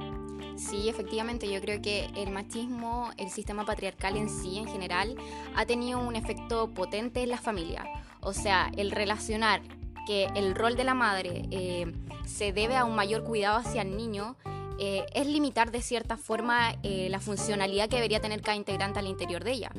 Sí, 0.57 0.89
efectivamente, 0.89 1.51
yo 1.51 1.59
creo 1.61 1.81
que 1.81 2.09
el 2.15 2.29
machismo, 2.29 3.11
el 3.17 3.29
sistema 3.29 3.65
patriarcal 3.65 4.17
en 4.17 4.29
sí, 4.29 4.59
en 4.59 4.67
general, 4.67 5.15
ha 5.55 5.65
tenido 5.65 5.99
un 5.99 6.15
efecto 6.15 6.69
potente 6.69 7.23
en 7.23 7.29
la 7.29 7.37
familia. 7.37 7.85
O 8.19 8.33
sea, 8.33 8.71
el 8.77 8.91
relacionar 8.91 9.61
que 10.05 10.25
el 10.35 10.55
rol 10.55 10.75
de 10.75 10.83
la 10.83 10.93
madre 10.93 11.47
eh, 11.51 11.91
se 12.25 12.53
debe 12.53 12.77
a 12.77 12.85
un 12.85 12.95
mayor 12.95 13.23
cuidado 13.23 13.57
hacia 13.57 13.81
el 13.81 13.97
niño 13.97 14.35
eh, 14.83 15.05
es 15.13 15.27
limitar 15.27 15.69
de 15.69 15.79
cierta 15.83 16.17
forma 16.17 16.73
eh, 16.81 17.07
la 17.11 17.19
funcionalidad 17.19 17.87
que 17.87 17.97
debería 17.97 18.19
tener 18.19 18.41
cada 18.41 18.57
integrante 18.57 18.97
al 18.97 19.05
interior 19.05 19.43
de 19.43 19.51
ella. 19.51 19.71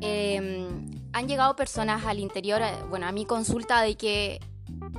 Em, 0.00 0.90
han 1.12 1.28
llegado 1.28 1.54
personas 1.54 2.04
al 2.06 2.18
interior, 2.18 2.60
bueno, 2.90 3.06
a 3.06 3.12
mi 3.12 3.24
consulta 3.24 3.80
de 3.82 3.94
que 3.94 4.40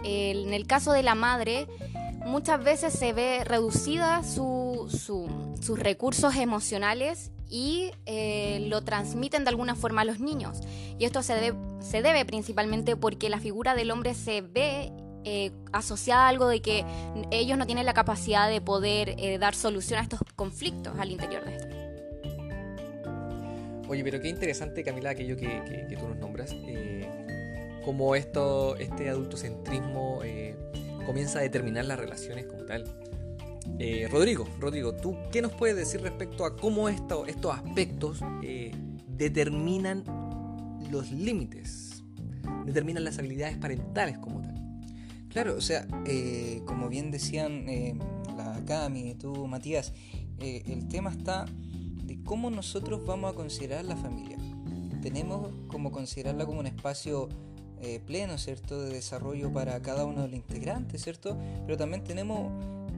en 0.06 0.54
el 0.54 0.66
caso 0.66 0.94
de 0.94 1.04
la 1.04 1.14
madre, 1.14 1.68
muchas 2.26 2.64
veces 2.64 2.94
se 2.94 3.12
ve 3.12 3.44
reducida 3.44 4.24
sus 4.24 5.20
recursos 5.76 6.38
emocionales 6.38 7.34
y 7.50 7.92
eh, 8.06 8.66
lo 8.70 8.82
transmiten 8.86 9.44
de 9.44 9.50
alguna 9.50 9.76
forma 9.76 10.04
a 10.04 10.06
los 10.06 10.22
niños. 10.22 10.62
Y 10.98 11.04
esto 11.04 11.22
se 11.22 12.02
debe 12.02 12.24
principalmente 12.24 12.96
porque 12.96 13.28
la 13.28 13.42
figura 13.42 13.76
del 13.76 13.92
hombre 13.92 14.14
se 14.14 14.40
ve 14.40 14.94
eh, 15.26 15.52
asociada 15.72 16.26
a 16.26 16.30
algo 16.30 16.48
de 16.48 16.62
que 16.62 16.86
ellos 17.32 17.58
no 17.58 17.66
tienen 17.66 17.86
la 17.86 17.94
capacidad 17.94 18.50
de 18.50 18.62
poder 18.62 19.16
eh, 19.18 19.38
dar 19.38 19.56
solución 19.56 20.00
a 20.00 20.04
estos 20.04 20.20
conflictos 20.36 20.98
al 21.00 21.12
interior 21.12 21.44
de 21.46 21.56
esto. 21.56 21.68
Oye, 23.90 24.04
pero 24.04 24.22
qué 24.22 24.30
interesante, 24.30 24.84
Camila, 24.84 25.12
aquello 25.12 25.36
que, 25.38 25.86
tú 26.00 26.08
nos 26.08 26.18
nombras. 26.18 26.56
como 27.86 28.16
esto, 28.16 28.76
este 28.78 29.10
adultocentrismo 29.10 30.22
comienza 31.06 31.40
a 31.40 31.42
determinar 31.42 31.86
las 31.86 32.00
relaciones 32.00 32.46
como 32.46 32.64
tal. 32.64 32.86
Eh, 33.80 34.08
Rodrigo, 34.12 34.48
Rodrigo, 34.60 34.94
¿tú 34.94 35.16
qué 35.32 35.42
nos 35.42 35.54
puedes 35.54 35.76
decir 35.76 36.02
respecto 36.02 36.46
a 36.46 36.56
cómo 36.56 36.90
esto, 36.90 37.26
estos 37.26 37.56
aspectos 37.56 38.20
eh, 38.44 38.72
determinan 39.08 40.04
los 40.92 41.12
límites, 41.12 42.04
determinan 42.66 43.04
las 43.04 43.18
habilidades 43.20 43.58
parentales 43.58 44.18
como 44.18 44.42
tal? 44.42 44.53
Claro, 45.34 45.56
o 45.58 45.62
sea, 45.62 45.88
eh, 46.06 46.62
como 46.65 46.89
bien 46.89 47.10
decían 47.10 47.65
Cami, 48.65 49.15
tú, 49.15 49.48
Matías, 49.48 49.93
eh, 50.39 50.63
el 50.67 50.88
tema 50.88 51.10
está 51.10 51.46
de 52.04 52.22
cómo 52.24 52.50
nosotros 52.50 53.06
vamos 53.06 53.34
a 53.34 53.36
considerar 53.36 53.84
la 53.84 53.98
familia. 53.98 54.38
Tenemos 55.02 55.50
como 55.67 55.91
considerarla 55.91 56.46
como 56.46 56.60
un 56.60 56.67
espacio 56.67 57.30
eh, 57.82 58.00
pleno, 58.06 58.38
¿cierto?, 58.38 58.82
de 58.82 58.93
desarrollo 58.93 59.52
para 59.52 59.82
cada 59.82 60.06
uno 60.06 60.22
de 60.22 60.28
los 60.30 60.38
integrantes, 60.38 61.04
¿cierto? 61.04 61.38
Pero 61.65 61.78
también 61.78 62.04
tenemos 62.04 62.52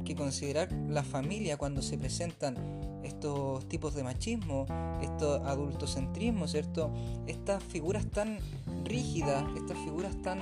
que 0.03 0.13
considerar 0.13 0.71
la 0.89 1.03
familia 1.03 1.57
cuando 1.57 1.81
se 1.81 1.97
presentan 1.97 2.57
estos 3.03 3.67
tipos 3.67 3.95
de 3.95 4.03
machismo, 4.03 4.65
estos 5.01 5.41
adultocentrismo, 5.45 6.47
¿cierto? 6.47 6.93
Estas 7.27 7.63
figuras 7.63 8.05
tan 8.11 8.39
rígidas, 8.83 9.43
estas 9.55 9.77
figuras 9.79 10.15
tan, 10.21 10.39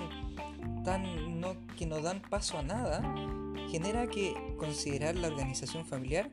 tan 0.83 1.39
no, 1.39 1.55
que 1.77 1.85
no 1.85 2.01
dan 2.01 2.21
paso 2.21 2.57
a 2.57 2.63
nada, 2.63 3.01
genera 3.69 4.07
que 4.07 4.35
considerar 4.57 5.15
la 5.15 5.27
organización 5.27 5.85
familiar 5.85 6.29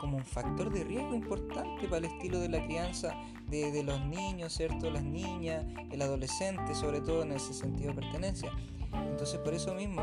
como 0.00 0.16
un 0.16 0.24
factor 0.24 0.72
de 0.72 0.84
riesgo 0.84 1.14
importante 1.14 1.86
para 1.86 1.98
el 1.98 2.04
estilo 2.06 2.40
de 2.40 2.48
la 2.48 2.64
crianza 2.64 3.14
de, 3.48 3.70
de, 3.70 3.82
los 3.82 4.00
niños, 4.06 4.54
¿cierto? 4.54 4.90
Las 4.90 5.02
niñas, 5.02 5.64
el 5.90 6.00
adolescente, 6.00 6.74
sobre 6.74 7.00
todo 7.00 7.22
en 7.22 7.32
ese 7.32 7.52
sentido 7.52 7.92
de 7.92 8.00
pertenencia. 8.00 8.50
Entonces, 8.92 9.38
por 9.40 9.52
eso 9.52 9.74
mismo, 9.74 10.02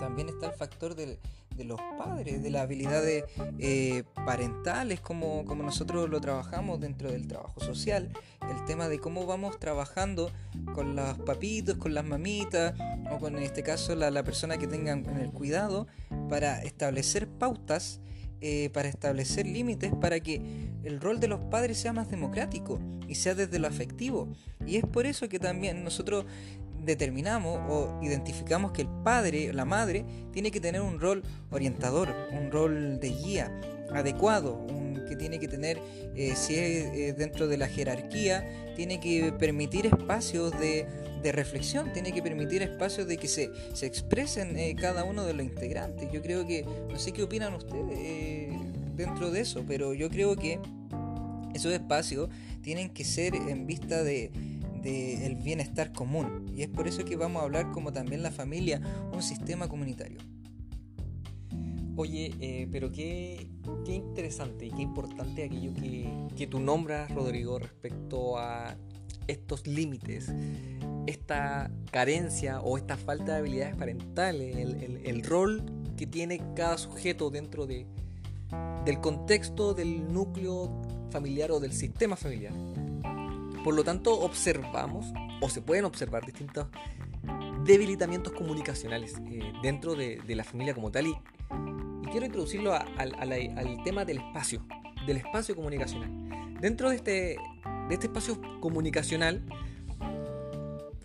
también 0.00 0.28
está 0.28 0.46
el 0.46 0.52
factor 0.52 0.94
del, 0.94 1.18
de 1.56 1.64
los 1.64 1.80
padres, 1.98 2.42
de 2.42 2.50
las 2.50 2.62
habilidades 2.62 3.24
eh, 3.58 4.04
parentales, 4.26 5.00
como, 5.00 5.44
como 5.44 5.62
nosotros 5.62 6.08
lo 6.08 6.20
trabajamos 6.20 6.80
dentro 6.80 7.10
del 7.10 7.26
trabajo 7.26 7.60
social, 7.60 8.10
el 8.50 8.64
tema 8.66 8.88
de 8.88 8.98
cómo 8.98 9.26
vamos 9.26 9.58
trabajando 9.58 10.30
con 10.74 10.96
los 10.96 11.18
papitos, 11.20 11.76
con 11.76 11.94
las 11.94 12.04
mamitas, 12.04 12.74
o 13.10 13.18
con 13.18 13.36
en 13.36 13.42
este 13.42 13.62
caso 13.62 13.94
la, 13.94 14.10
la 14.10 14.24
persona 14.24 14.58
que 14.58 14.66
tengan 14.66 15.04
el 15.20 15.30
cuidado, 15.30 15.86
para 16.28 16.62
establecer 16.62 17.28
pautas, 17.28 18.00
eh, 18.40 18.68
para 18.74 18.88
establecer 18.88 19.46
límites, 19.46 19.92
para 20.00 20.20
que 20.20 20.42
el 20.82 21.00
rol 21.00 21.18
de 21.18 21.28
los 21.28 21.40
padres 21.40 21.78
sea 21.78 21.94
más 21.94 22.10
democrático 22.10 22.78
y 23.08 23.14
sea 23.14 23.34
desde 23.34 23.58
lo 23.58 23.66
afectivo. 23.66 24.28
Y 24.66 24.76
es 24.76 24.84
por 24.84 25.06
eso 25.06 25.28
que 25.30 25.38
también 25.38 25.82
nosotros 25.82 26.26
determinamos 26.84 27.60
o 27.68 27.98
identificamos 28.02 28.72
que 28.72 28.82
el 28.82 28.88
padre, 29.02 29.52
la 29.52 29.64
madre, 29.64 30.04
tiene 30.32 30.50
que 30.50 30.60
tener 30.60 30.80
un 30.80 31.00
rol 31.00 31.22
orientador, 31.50 32.14
un 32.32 32.50
rol 32.50 33.00
de 33.00 33.08
guía 33.10 33.60
adecuado, 33.92 34.66
que 35.08 35.16
tiene 35.16 35.38
que 35.38 35.48
tener, 35.48 35.80
eh, 36.16 36.34
si 36.36 36.54
es 36.54 36.86
eh, 36.86 37.14
dentro 37.16 37.46
de 37.46 37.56
la 37.56 37.68
jerarquía, 37.68 38.44
tiene 38.76 39.00
que 39.00 39.32
permitir 39.32 39.86
espacios 39.86 40.58
de, 40.58 40.86
de 41.22 41.32
reflexión, 41.32 41.92
tiene 41.92 42.12
que 42.12 42.22
permitir 42.22 42.62
espacios 42.62 43.06
de 43.06 43.16
que 43.16 43.28
se, 43.28 43.50
se 43.72 43.86
expresen 43.86 44.56
eh, 44.58 44.74
cada 44.78 45.04
uno 45.04 45.24
de 45.24 45.34
los 45.34 45.44
integrantes. 45.44 46.10
Yo 46.12 46.22
creo 46.22 46.46
que, 46.46 46.64
no 46.90 46.98
sé 46.98 47.12
qué 47.12 47.22
opinan 47.22 47.54
ustedes 47.54 48.52
dentro 48.96 49.30
de 49.30 49.40
eso, 49.40 49.64
pero 49.66 49.92
yo 49.92 50.08
creo 50.08 50.36
que 50.36 50.60
esos 51.54 51.72
espacios 51.72 52.28
tienen 52.62 52.90
que 52.90 53.04
ser 53.04 53.34
en 53.34 53.66
vista 53.66 54.02
de, 54.02 54.30
del 54.84 55.36
bienestar 55.36 55.92
común. 55.92 56.46
Y 56.54 56.62
es 56.62 56.68
por 56.68 56.86
eso 56.86 57.04
que 57.04 57.16
vamos 57.16 57.40
a 57.40 57.44
hablar 57.44 57.72
como 57.72 57.92
también 57.92 58.22
la 58.22 58.30
familia, 58.30 58.80
un 59.12 59.22
sistema 59.22 59.68
comunitario. 59.68 60.18
Oye, 61.96 62.34
eh, 62.40 62.68
pero 62.70 62.90
qué, 62.90 63.48
qué, 63.84 63.94
interesante 63.94 64.66
y 64.66 64.70
qué 64.70 64.82
importante 64.82 65.44
aquello 65.44 65.72
que, 65.74 66.08
que 66.36 66.46
tú 66.46 66.58
nombras, 66.58 67.12
Rodrigo, 67.14 67.58
respecto 67.58 68.36
a 68.36 68.76
estos 69.28 69.66
límites, 69.66 70.32
esta 71.06 71.70
carencia 71.92 72.60
o 72.60 72.76
esta 72.76 72.96
falta 72.96 73.32
de 73.32 73.38
habilidades 73.38 73.76
parentales, 73.76 74.56
el, 74.56 74.82
el, 74.82 75.06
el 75.06 75.22
rol 75.22 75.62
que 75.96 76.06
tiene 76.06 76.42
cada 76.56 76.78
sujeto 76.78 77.30
dentro 77.30 77.66
de, 77.66 77.86
del 78.84 79.00
contexto 79.00 79.72
del 79.72 80.12
núcleo 80.12 80.70
familiar 81.10 81.52
o 81.52 81.60
del 81.60 81.72
sistema 81.72 82.16
familiar. 82.16 82.52
Por 83.64 83.74
lo 83.74 83.82
tanto, 83.82 84.20
observamos 84.20 85.06
o 85.40 85.48
se 85.48 85.62
pueden 85.62 85.86
observar 85.86 86.24
distintos 86.24 86.66
debilitamientos 87.64 88.32
comunicacionales 88.34 89.14
eh, 89.26 89.52
dentro 89.62 89.94
de, 89.94 90.22
la 90.28 90.44
familia 90.44 90.74
como 90.74 90.92
tal. 90.92 91.06
Y, 91.06 91.16
quiero 92.10 92.26
introducirlo 92.26 92.74
al 92.74 93.82
tema 93.82 94.04
del 94.04 94.18
espacio, 94.18 94.64
del 95.06 95.16
espacio 95.16 95.56
comunicacional. 95.56 96.10
Dentro 96.60 96.90
de 96.90 96.96
este, 96.96 97.12
de 97.88 97.94
este 97.94 98.06
espacio 98.06 98.40
comunicacional, 98.60 99.42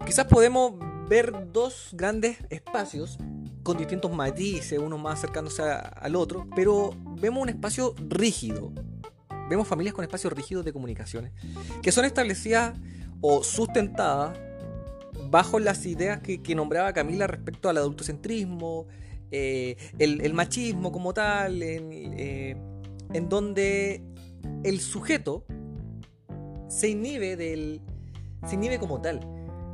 quizás 0.05 0.25
podemos 0.25 0.73
ver 1.09 1.51
dos 1.51 1.89
grandes 1.93 2.37
espacios 2.49 3.17
con 3.63 3.77
distintos 3.77 4.11
matices, 4.11 4.79
uno 4.79 4.97
más 4.97 5.19
acercándose 5.19 5.63
al 5.63 6.15
otro, 6.15 6.47
pero 6.55 6.91
vemos 7.19 7.43
un 7.43 7.49
espacio 7.49 7.93
rígido, 8.07 8.71
vemos 9.49 9.67
familias 9.67 9.93
con 9.93 10.03
espacios 10.03 10.31
rígidos 10.33 10.63
de 10.63 10.73
comunicaciones 10.73 11.31
que 11.81 11.91
son 11.91 12.05
establecidas 12.05 12.77
o 13.21 13.43
sustentadas 13.43 14.37
bajo 15.29 15.59
las 15.59 15.85
ideas 15.85 16.21
que, 16.21 16.55
nombraba 16.55 16.93
Camila 16.93 17.27
respecto 17.27 17.69
al 17.69 17.77
adultocentrismo, 17.77 18.87
eh, 19.31 19.75
el, 19.99 20.33
machismo 20.33 20.91
como 20.91 21.13
tal, 21.13 21.61
en, 21.61 21.91
eh, 21.93 22.55
en, 23.13 23.29
donde 23.29 24.01
el 24.63 24.79
sujeto 24.79 25.45
se 26.67 26.89
inhibe 26.89 27.35
del. 27.35 27.81
se 28.47 28.55
inhibe 28.55 28.79
como 28.79 29.01
tal. 29.01 29.19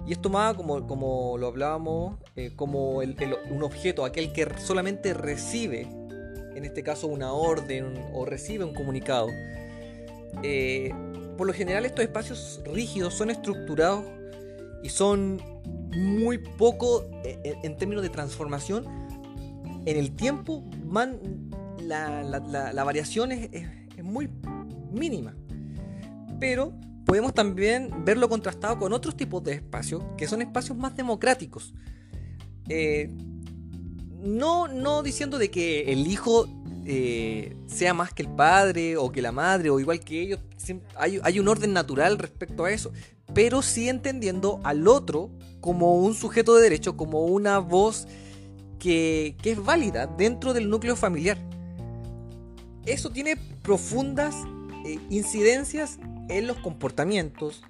Y 0.08 0.12
es 0.12 0.22
tomada 0.22 0.54
como, 0.54 0.86
como 0.86 1.38
lo 1.38 1.48
hablábamos, 1.48 2.20
eh, 2.36 2.52
como 2.56 2.98
un 2.98 3.64
objeto, 3.64 4.06
aquel 4.06 4.34
que 4.34 4.48
solamente 4.60 5.16
recibe, 5.16 5.88
en 6.56 6.64
este 6.64 6.84
caso 6.84 7.08
una 7.08 7.34
orden 7.34 7.96
o 8.14 8.26
recibe 8.26 8.66
un 8.66 8.74
comunicado. 8.74 9.28
Eh, 10.44 10.94
por 11.38 11.48
lo 11.48 11.54
general 11.54 11.86
estos 11.86 12.04
espacios 12.04 12.62
rígidos 12.66 13.14
son 13.14 13.30
estructurados 13.30 14.06
y 14.84 14.90
son 14.90 15.42
muy 15.96 16.38
poco 16.38 17.06
eh, 17.24 17.56
en 17.64 17.78
términos 17.78 18.04
de 18.04 18.10
transformación. 18.10 18.86
En 19.86 19.98
el 19.98 20.16
tiempo 20.16 20.64
la, 21.82 22.84
variación 22.84 23.32
es 23.32 24.04
muy 24.04 24.30
mínima. 24.92 25.36
Pero 26.40 26.74
podemos 27.06 27.34
también 27.34 28.04
verlo 28.04 28.28
contrastado 28.28 28.80
con 28.80 28.92
otros 28.92 29.16
tipos 29.16 29.44
de 29.44 29.54
espacios, 29.54 30.04
que 30.18 30.28
son 30.28 30.42
espacios 30.42 30.78
más 30.78 30.96
democráticos. 30.96 31.74
Eh, 32.68 33.10
no, 34.24 34.68
no 34.68 35.04
diciendo 35.04 35.38
de 35.38 35.52
que 35.52 35.94
el 35.94 36.08
hijo 36.08 36.48
eh, 36.88 37.56
sea 37.66 37.96
más 37.96 38.14
que 38.14 38.22
el 38.22 38.30
padre 38.30 38.96
o 38.96 39.12
que 39.12 39.24
la 39.24 39.32
madre 39.32 39.72
o 39.72 39.80
igual 39.80 40.00
que 40.00 40.22
ellos. 40.22 40.40
Hay, 40.96 41.40
un 41.40 41.48
orden 41.48 41.74
natural 41.74 42.20
respecto 42.20 42.66
a 42.66 42.72
eso. 42.72 42.92
Pero 43.34 43.64
sí 43.64 43.90
entendiendo 43.90 44.62
al 44.64 44.88
otro 44.88 45.32
como 45.62 45.96
un 45.96 46.14
sujeto 46.14 46.56
de 46.56 46.62
derecho, 46.62 46.96
como 46.96 47.26
una 47.26 47.58
voz 47.58 48.08
que, 48.78 49.36
es 49.44 49.64
válida 49.64 50.06
dentro 50.06 50.54
del 50.54 50.70
núcleo 50.70 50.96
familiar. 50.96 51.38
Eso 52.86 53.10
tiene 53.10 53.36
profundas 53.64 54.36
eh, 54.86 55.00
incidencias 55.10 55.98
en 56.30 56.46
los 56.46 56.58
comportamientos, 56.58 57.64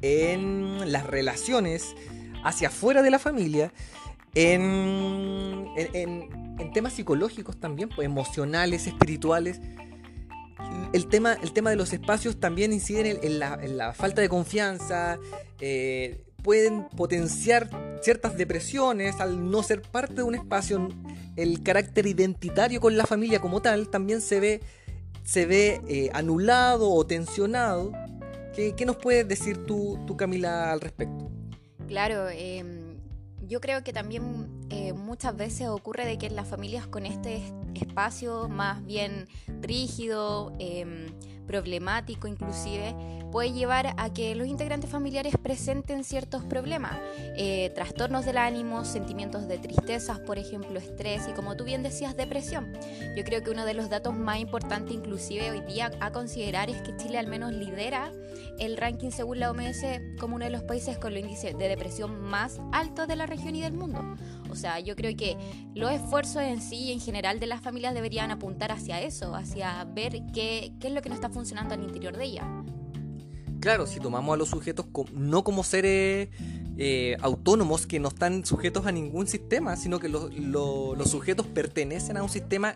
en 0.00 0.90
las 0.90 1.06
relaciones 1.06 1.94
hacia 2.44 2.68
afuera 2.68 3.02
de 3.02 3.10
la 3.10 3.18
familia, 3.18 3.72
en 6.58 6.72
temas 6.72 6.92
psicológicos 6.94 7.58
también, 7.58 7.88
pues, 7.88 8.06
emocionales, 8.06 8.86
espirituales. 8.86 9.60
El 10.92 11.08
tema, 11.08 11.34
el 11.34 11.52
tema 11.52 11.70
de 11.70 11.76
los 11.76 11.92
espacios 11.92 12.38
también 12.38 12.72
incide 12.72 13.18
en, 13.22 13.38
la, 13.38 13.92
falta 13.92 14.20
de 14.20 14.28
confianza, 14.28 15.18
eh, 15.60 16.24
pueden 16.42 16.88
potenciar 16.96 17.68
ciertas 18.02 18.36
depresiones 18.36 19.20
al 19.20 19.50
no 19.50 19.62
ser 19.62 19.82
parte 19.82 20.14
de 20.14 20.22
un 20.22 20.34
espacio. 20.34 20.88
El 21.36 21.62
carácter 21.62 22.06
identitario 22.06 22.80
con 22.80 22.96
la 22.96 23.06
familia 23.06 23.40
como 23.40 23.60
tal 23.60 23.88
también 23.88 24.20
se 24.20 24.38
ve, 24.40 24.60
se 25.24 25.46
ve 25.46 25.80
eh, 25.88 26.10
anulado 26.12 26.90
o 26.90 27.04
tensionado. 27.04 27.92
¿Qué, 28.54 28.74
¿Qué, 28.76 28.86
nos 28.86 28.96
puedes 28.96 29.26
decir 29.26 29.64
tú, 29.66 29.98
Camila, 30.16 30.70
al 30.70 30.80
respecto? 30.80 31.28
Claro, 31.88 32.28
eh 32.30 32.83
yo 33.46 33.60
creo 33.60 33.82
que 33.84 33.92
también 33.92 34.48
eh, 34.70 34.92
muchas 34.92 35.36
veces 35.36 35.68
ocurre 35.68 36.06
de 36.06 36.18
que 36.18 36.30
las 36.30 36.48
familias 36.48 36.86
con 36.86 37.06
este 37.06 37.42
espacio 37.74 38.48
más 38.48 38.84
bien 38.84 39.28
rígido, 39.60 40.52
eh, 40.58 41.06
problemático 41.46 42.28
inclusive, 42.28 42.94
puede 43.30 43.52
llevar 43.52 43.94
a 43.96 44.12
que 44.12 44.34
los 44.34 44.46
integrantes 44.46 44.88
familiares 44.88 45.34
presenten 45.42 46.04
ciertos 46.04 46.44
problemas, 46.44 46.98
eh, 47.36 47.70
trastornos 47.74 48.24
del 48.24 48.38
ánimo, 48.38 48.84
sentimientos 48.84 49.48
de 49.48 49.58
tristezas, 49.58 50.20
por 50.20 50.38
ejemplo, 50.38 50.78
estrés 50.78 51.26
y 51.28 51.32
como 51.32 51.56
tú 51.56 51.64
bien 51.64 51.82
decías, 51.82 52.16
depresión. 52.16 52.72
Yo 53.16 53.24
creo 53.24 53.42
que 53.42 53.50
uno 53.50 53.64
de 53.64 53.74
los 53.74 53.90
datos 53.90 54.14
más 54.14 54.38
importantes 54.38 54.94
inclusive 54.94 55.50
hoy 55.50 55.60
día 55.62 55.90
a 56.00 56.12
considerar 56.12 56.70
es 56.70 56.80
que 56.82 56.96
Chile 56.96 57.18
al 57.18 57.26
menos 57.26 57.52
lidera 57.52 58.12
el 58.58 58.76
ranking 58.76 59.10
según 59.10 59.40
la 59.40 59.50
OMS 59.50 59.84
como 60.20 60.36
uno 60.36 60.44
de 60.44 60.50
los 60.50 60.62
países 60.62 60.98
con 60.98 61.12
el 61.12 61.18
índice 61.18 61.54
de 61.54 61.68
depresión 61.68 62.20
más 62.20 62.60
alto 62.72 63.06
de 63.06 63.16
la 63.16 63.26
región 63.26 63.56
y 63.56 63.62
del 63.62 63.72
mundo. 63.72 64.00
O 64.54 64.56
sea, 64.56 64.80
yo 64.80 64.96
creo 64.96 65.16
que 65.16 65.36
los 65.74 65.90
esfuerzos 65.90 66.42
en 66.42 66.62
sí, 66.62 66.92
en 66.92 67.00
general, 67.00 67.40
de 67.40 67.46
las 67.46 67.60
familias 67.60 67.92
deberían 67.92 68.30
apuntar 68.30 68.72
hacia 68.72 69.00
eso, 69.00 69.34
hacia 69.34 69.84
ver 69.84 70.22
qué, 70.32 70.72
qué 70.80 70.86
es 70.86 70.92
lo 70.92 71.02
que 71.02 71.08
no 71.08 71.14
está 71.14 71.28
funcionando 71.28 71.74
al 71.74 71.82
interior 71.82 72.16
de 72.16 72.24
ellas. 72.24 72.46
Claro, 73.60 73.86
si 73.86 73.98
tomamos 73.98 74.34
a 74.34 74.36
los 74.36 74.48
sujetos 74.48 74.86
no 75.12 75.42
como 75.42 75.64
seres 75.64 76.28
eh, 76.76 77.16
autónomos 77.20 77.86
que 77.86 77.98
no 77.98 78.08
están 78.08 78.44
sujetos 78.44 78.86
a 78.86 78.92
ningún 78.92 79.26
sistema, 79.26 79.76
sino 79.76 79.98
que 79.98 80.08
los, 80.08 80.32
los 80.38 81.10
sujetos 81.10 81.46
pertenecen 81.46 82.16
a 82.16 82.22
un 82.22 82.28
sistema 82.28 82.74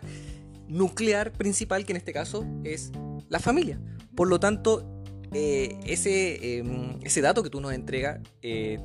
nuclear 0.67 1.31
principal, 1.31 1.85
que 1.85 1.93
en 1.93 1.97
este 1.97 2.13
caso 2.13 2.45
es 2.63 2.91
la 3.29 3.39
familia. 3.39 3.79
Por 4.15 4.29
lo 4.29 4.39
tanto, 4.39 5.03
eh, 5.33 5.77
ese, 5.85 6.59
em, 6.59 6.97
ese 7.03 7.21
dato 7.21 7.43
que 7.43 7.49
tú 7.49 7.61
nos 7.61 7.73
entregas 7.73 8.19
eh, 8.41 8.79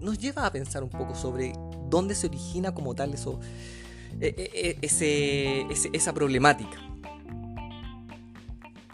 nos 0.00 0.18
lleva 0.18 0.46
a 0.46 0.52
pensar 0.52 0.84
un 0.84 0.90
poco 0.90 1.14
sobre 1.14 1.52
dónde 1.88 2.14
se 2.14 2.26
origina 2.26 2.74
como 2.74 2.94
tal 2.94 3.14
eso, 3.14 3.40
e, 4.20 4.78
e, 4.80 4.86
e, 4.86 5.66
esa 5.92 6.12
problemática. 6.12 6.78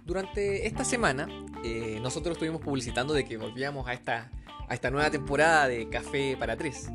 Durante 0.05 0.67
esta 0.67 0.85
semana 0.85 1.29
eh, 1.65 1.99
nosotros 2.03 2.37
estuvimos 2.37 2.61
publicitando 2.61 3.15
de 3.15 3.25
que 3.25 3.37
volvíamos 3.37 3.89
a 3.89 3.95
esta, 3.95 4.31
a 4.69 4.75
esta 4.75 4.91
nueva 4.91 5.11
temporada 5.11 5.69
de 5.69 5.89
Café 5.89 6.37
para 6.39 6.57
Tres. 6.57 6.89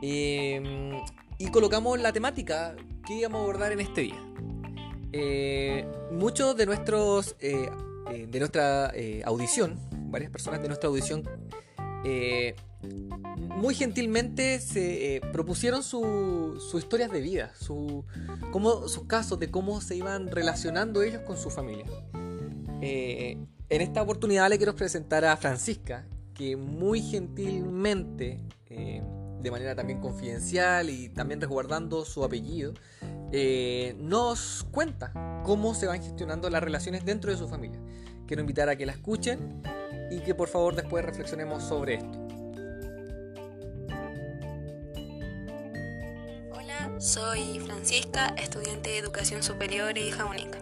Em, 0.00 1.00
y 1.38 1.48
colocamos 1.50 2.00
la 2.00 2.12
temática 2.12 2.76
que 3.06 3.14
íbamos 3.14 3.40
a 3.40 3.42
abordar 3.42 3.72
en 3.72 3.80
este 3.80 4.00
día. 4.02 4.20
muchos 6.12 6.56
de 6.56 6.66
nuestros 6.66 7.36
eh, 8.10 8.26
de 8.28 8.38
nuestra 8.38 8.90
eh, 8.94 9.22
audición, 9.24 9.78
varias 10.10 10.30
personas 10.30 10.60
de 10.60 10.68
nuestra 10.68 10.88
audición, 10.88 11.22
eh, 12.04 12.54
muy 13.56 13.74
gentilmente 13.74 14.60
se 14.60 15.20
propusieron 15.32 15.82
sus 15.82 16.74
historias 16.74 17.10
de 17.10 17.20
vida, 17.20 17.52
su, 17.58 18.04
sus 18.86 19.04
casos 19.06 19.38
de 19.38 19.50
cómo 19.50 19.80
se 19.80 19.96
iban 19.96 20.30
relacionando 20.30 21.02
ellos 21.02 21.22
con 21.22 21.36
su 21.36 21.50
familia. 21.50 21.86
en 22.80 23.48
esta 23.68 24.02
oportunidad 24.02 24.48
le 24.50 24.58
quiero 24.58 24.74
presentar 24.74 25.24
a 25.24 25.36
Francisca, 25.36 26.06
que 26.34 26.56
muy 26.56 27.00
gentilmente, 27.00 28.40
de 28.68 29.50
manera 29.50 29.74
también 29.74 30.00
confidencial 30.00 30.90
y 30.90 31.08
también 31.08 31.40
resguardando 31.40 32.04
su 32.04 32.24
apellido, 32.24 32.74
nos 33.98 34.66
cuenta 34.70 35.42
cómo 35.44 35.74
se 35.74 35.86
van 35.86 36.02
gestionando 36.02 36.50
las 36.50 36.62
relaciones 36.62 37.04
dentro 37.04 37.30
de 37.30 37.36
su 37.36 37.48
familia. 37.48 37.80
Quiero 38.26 38.40
invitar 38.40 38.68
a 38.68 38.76
que 38.76 38.86
la 38.86 38.92
escuchen 38.92 39.62
y 40.10 40.20
que 40.20 40.34
por 40.34 40.48
favor 40.48 40.74
después 40.74 41.04
reflexionemos 41.04 41.62
sobre 41.62 41.94
esto. 41.94 42.23
Soy 46.98 47.58
Francisca, 47.60 48.34
estudiante 48.36 48.90
de 48.90 48.98
educación 48.98 49.42
superior 49.42 49.96
y 49.98 50.02
hija 50.02 50.24
única. 50.24 50.58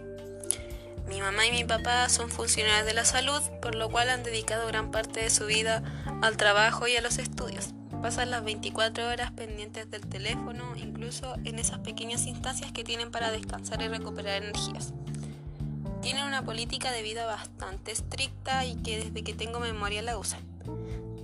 Mi 1.07 1.21
mamá 1.21 1.45
y 1.45 1.51
mi 1.51 1.63
papá 1.63 2.09
son 2.09 2.29
funcionarios 2.29 2.85
de 2.85 2.93
la 2.93 3.05
salud, 3.05 3.41
por 3.61 3.75
lo 3.75 3.89
cual 3.89 4.09
han 4.09 4.23
dedicado 4.23 4.67
gran 4.67 4.91
parte 4.91 5.21
de 5.21 5.29
su 5.29 5.45
vida 5.45 5.83
al 6.21 6.37
trabajo 6.37 6.87
y 6.87 6.95
a 6.95 7.01
los 7.01 7.17
estudios. 7.17 7.69
Pasan 8.01 8.31
las 8.31 8.43
24 8.43 9.07
horas 9.07 9.31
pendientes 9.31 9.89
del 9.91 10.07
teléfono, 10.07 10.75
incluso 10.75 11.35
en 11.45 11.59
esas 11.59 11.79
pequeñas 11.79 12.25
instancias 12.25 12.71
que 12.71 12.83
tienen 12.83 13.11
para 13.11 13.31
descansar 13.31 13.81
y 13.81 13.87
recuperar 13.87 14.43
energías. 14.43 14.93
Tienen 16.01 16.25
una 16.25 16.43
política 16.43 16.91
de 16.91 17.01
vida 17.01 17.25
bastante 17.25 17.91
estricta 17.91 18.65
y 18.65 18.75
que 18.75 19.05
desde 19.05 19.23
que 19.23 19.33
tengo 19.33 19.59
memoria 19.59 20.01
la 20.01 20.17
usan. 20.17 20.41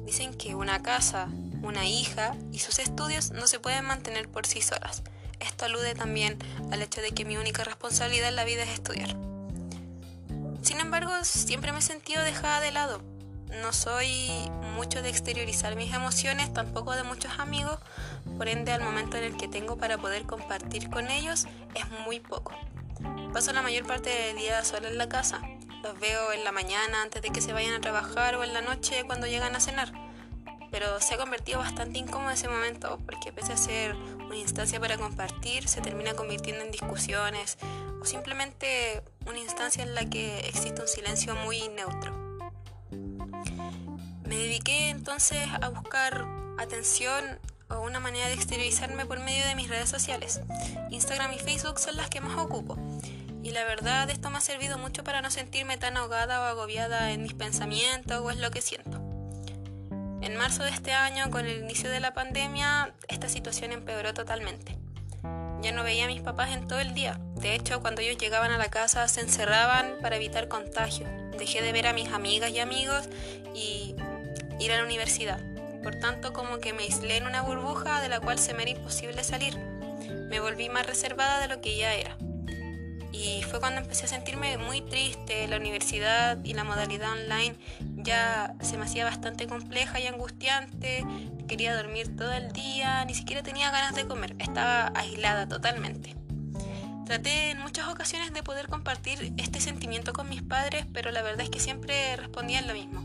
Dicen 0.05 0.33
que 0.33 0.55
una 0.55 0.81
casa, 0.81 1.29
una 1.61 1.85
hija 1.85 2.35
y 2.51 2.59
sus 2.59 2.79
estudios 2.79 3.31
no 3.31 3.47
se 3.47 3.59
pueden 3.59 3.85
mantener 3.85 4.29
por 4.29 4.45
sí 4.45 4.61
solas. 4.61 5.03
Esto 5.39 5.65
alude 5.65 5.95
también 5.95 6.37
al 6.71 6.81
hecho 6.81 7.01
de 7.01 7.11
que 7.11 7.25
mi 7.25 7.37
única 7.37 7.63
responsabilidad 7.63 8.29
en 8.29 8.35
la 8.35 8.43
vida 8.45 8.63
es 8.63 8.69
estudiar. 8.69 9.15
Sin 10.61 10.79
embargo, 10.79 11.11
siempre 11.23 11.71
me 11.71 11.79
he 11.79 11.81
sentido 11.81 12.21
dejada 12.23 12.59
de 12.59 12.71
lado. 12.71 13.01
No 13.61 13.73
soy 13.73 14.29
mucho 14.75 15.01
de 15.01 15.09
exteriorizar 15.09 15.75
mis 15.75 15.93
emociones, 15.93 16.53
tampoco 16.53 16.95
de 16.95 17.03
muchos 17.03 17.39
amigos, 17.39 17.79
por 18.37 18.47
ende 18.47 18.71
al 18.71 18.81
momento 18.81 19.17
en 19.17 19.23
el 19.23 19.37
que 19.37 19.47
tengo 19.47 19.77
para 19.77 19.97
poder 19.97 20.23
compartir 20.23 20.89
con 20.89 21.09
ellos 21.09 21.47
es 21.73 21.85
muy 22.05 22.19
poco. 22.19 22.53
Paso 23.33 23.53
la 23.53 23.61
mayor 23.61 23.87
parte 23.87 24.09
del 24.09 24.37
día 24.37 24.63
sola 24.63 24.89
en 24.89 24.97
la 24.97 25.09
casa. 25.09 25.41
Los 25.83 25.99
veo 25.99 26.33
en 26.33 26.43
la 26.43 26.51
mañana 26.51 27.01
antes 27.01 27.21
de 27.21 27.29
que 27.29 27.41
se 27.41 27.53
vayan 27.53 27.73
a 27.73 27.81
trabajar 27.81 28.35
o 28.35 28.43
en 28.43 28.53
la 28.53 28.61
noche 28.61 29.03
cuando 29.05 29.27
llegan 29.27 29.55
a 29.55 29.59
cenar. 29.59 29.93
Pero 30.71 30.99
se 31.01 31.15
ha 31.15 31.17
convertido 31.17 31.59
bastante 31.59 31.99
incómodo 31.99 32.31
ese 32.31 32.47
momento 32.47 32.99
porque 33.05 33.31
pese 33.31 33.53
a 33.53 33.57
ser 33.57 33.95
una 33.95 34.37
instancia 34.37 34.79
para 34.79 34.97
compartir, 34.97 35.67
se 35.67 35.81
termina 35.81 36.13
convirtiendo 36.13 36.63
en 36.63 36.71
discusiones 36.71 37.57
o 38.01 38.05
simplemente 38.05 39.01
una 39.25 39.39
instancia 39.39 39.83
en 39.83 39.95
la 39.95 40.05
que 40.05 40.39
existe 40.47 40.81
un 40.81 40.87
silencio 40.87 41.35
muy 41.35 41.67
neutro. 41.69 42.15
Me 44.23 44.35
dediqué 44.35 44.89
entonces 44.89 45.47
a 45.59 45.69
buscar 45.69 46.25
atención 46.59 47.39
o 47.69 47.79
una 47.81 47.99
manera 47.99 48.27
de 48.27 48.33
exteriorizarme 48.33 49.05
por 49.05 49.19
medio 49.19 49.45
de 49.47 49.55
mis 49.55 49.69
redes 49.69 49.89
sociales. 49.89 50.41
Instagram 50.91 51.33
y 51.33 51.39
Facebook 51.39 51.79
son 51.79 51.97
las 51.97 52.09
que 52.09 52.21
más 52.21 52.37
ocupo. 52.37 52.77
Y 53.41 53.51
la 53.51 53.63
verdad 53.63 54.09
esto 54.09 54.29
me 54.29 54.37
ha 54.37 54.41
servido 54.41 54.77
mucho 54.77 55.03
para 55.03 55.21
no 55.21 55.31
sentirme 55.31 55.77
tan 55.77 55.97
ahogada 55.97 56.41
o 56.41 56.43
agobiada 56.43 57.11
en 57.11 57.23
mis 57.23 57.33
pensamientos 57.33 58.21
o 58.21 58.31
en 58.31 58.41
lo 58.41 58.51
que 58.51 58.61
siento. 58.61 59.08
En 60.29 60.37
marzo 60.37 60.61
de 60.61 60.69
este 60.69 60.93
año, 60.93 61.31
con 61.31 61.47
el 61.47 61.57
inicio 61.57 61.89
de 61.89 61.99
la 61.99 62.13
pandemia, 62.13 62.93
esta 63.07 63.27
situación 63.27 63.71
empeoró 63.71 64.13
totalmente. 64.13 64.77
Ya 65.63 65.71
no 65.71 65.83
veía 65.83 66.05
a 66.05 66.07
mis 66.07 66.21
papás 66.21 66.51
en 66.51 66.67
todo 66.67 66.79
el 66.79 66.93
día. 66.93 67.19
De 67.37 67.55
hecho, 67.55 67.81
cuando 67.81 68.01
ellos 68.01 68.19
llegaban 68.19 68.51
a 68.51 68.59
la 68.59 68.69
casa 68.69 69.07
se 69.07 69.21
encerraban 69.21 69.95
para 70.03 70.17
evitar 70.17 70.47
contagio. 70.47 71.07
Dejé 71.35 71.63
de 71.63 71.71
ver 71.71 71.87
a 71.87 71.93
mis 71.93 72.09
amigas 72.09 72.51
y 72.51 72.59
amigos 72.59 73.09
y 73.55 73.95
ir 74.59 74.71
a 74.71 74.77
la 74.77 74.83
universidad. 74.83 75.39
Por 75.81 75.95
tanto, 75.95 76.31
como 76.31 76.59
que 76.59 76.73
me 76.73 76.83
aislé 76.83 77.17
en 77.17 77.25
una 77.25 77.41
burbuja 77.41 77.99
de 77.99 78.09
la 78.09 78.19
cual 78.19 78.37
se 78.37 78.53
me 78.53 78.61
era 78.61 78.71
imposible 78.73 79.23
salir. 79.23 79.57
Me 79.57 80.39
volví 80.39 80.69
más 80.69 80.85
reservada 80.85 81.39
de 81.39 81.47
lo 81.47 81.59
que 81.59 81.75
ya 81.75 81.95
era. 81.95 82.15
Y 83.11 83.43
fue 83.43 83.59
cuando 83.59 83.81
empecé 83.81 84.05
a 84.05 84.09
sentirme 84.09 84.57
muy 84.57 84.81
triste. 84.81 85.47
La 85.47 85.57
universidad 85.57 86.43
y 86.43 86.53
la 86.53 86.63
modalidad 86.63 87.11
online 87.11 87.55
ya 87.97 88.55
se 88.61 88.77
me 88.77 88.85
hacía 88.85 89.05
bastante 89.05 89.47
compleja 89.47 89.99
y 89.99 90.07
angustiante. 90.07 91.05
Quería 91.47 91.75
dormir 91.75 92.15
todo 92.15 92.31
el 92.31 92.51
día, 92.51 93.03
ni 93.05 93.13
siquiera 93.13 93.41
tenía 93.41 93.71
ganas 93.71 93.95
de 93.95 94.05
comer. 94.05 94.35
Estaba 94.39 94.91
aislada 94.95 95.47
totalmente. 95.47 96.15
Traté 97.05 97.49
en 97.49 97.59
muchas 97.59 97.87
ocasiones 97.87 98.33
de 98.33 98.43
poder 98.43 98.67
compartir 98.67 99.33
este 99.37 99.59
sentimiento 99.59 100.13
con 100.13 100.29
mis 100.29 100.43
padres, 100.43 100.85
pero 100.93 101.09
la 101.11 101.23
verdad 101.23 101.41
es 101.41 101.49
que 101.49 101.59
siempre 101.59 102.15
respondían 102.15 102.67
lo 102.67 102.73
mismo. 102.73 103.01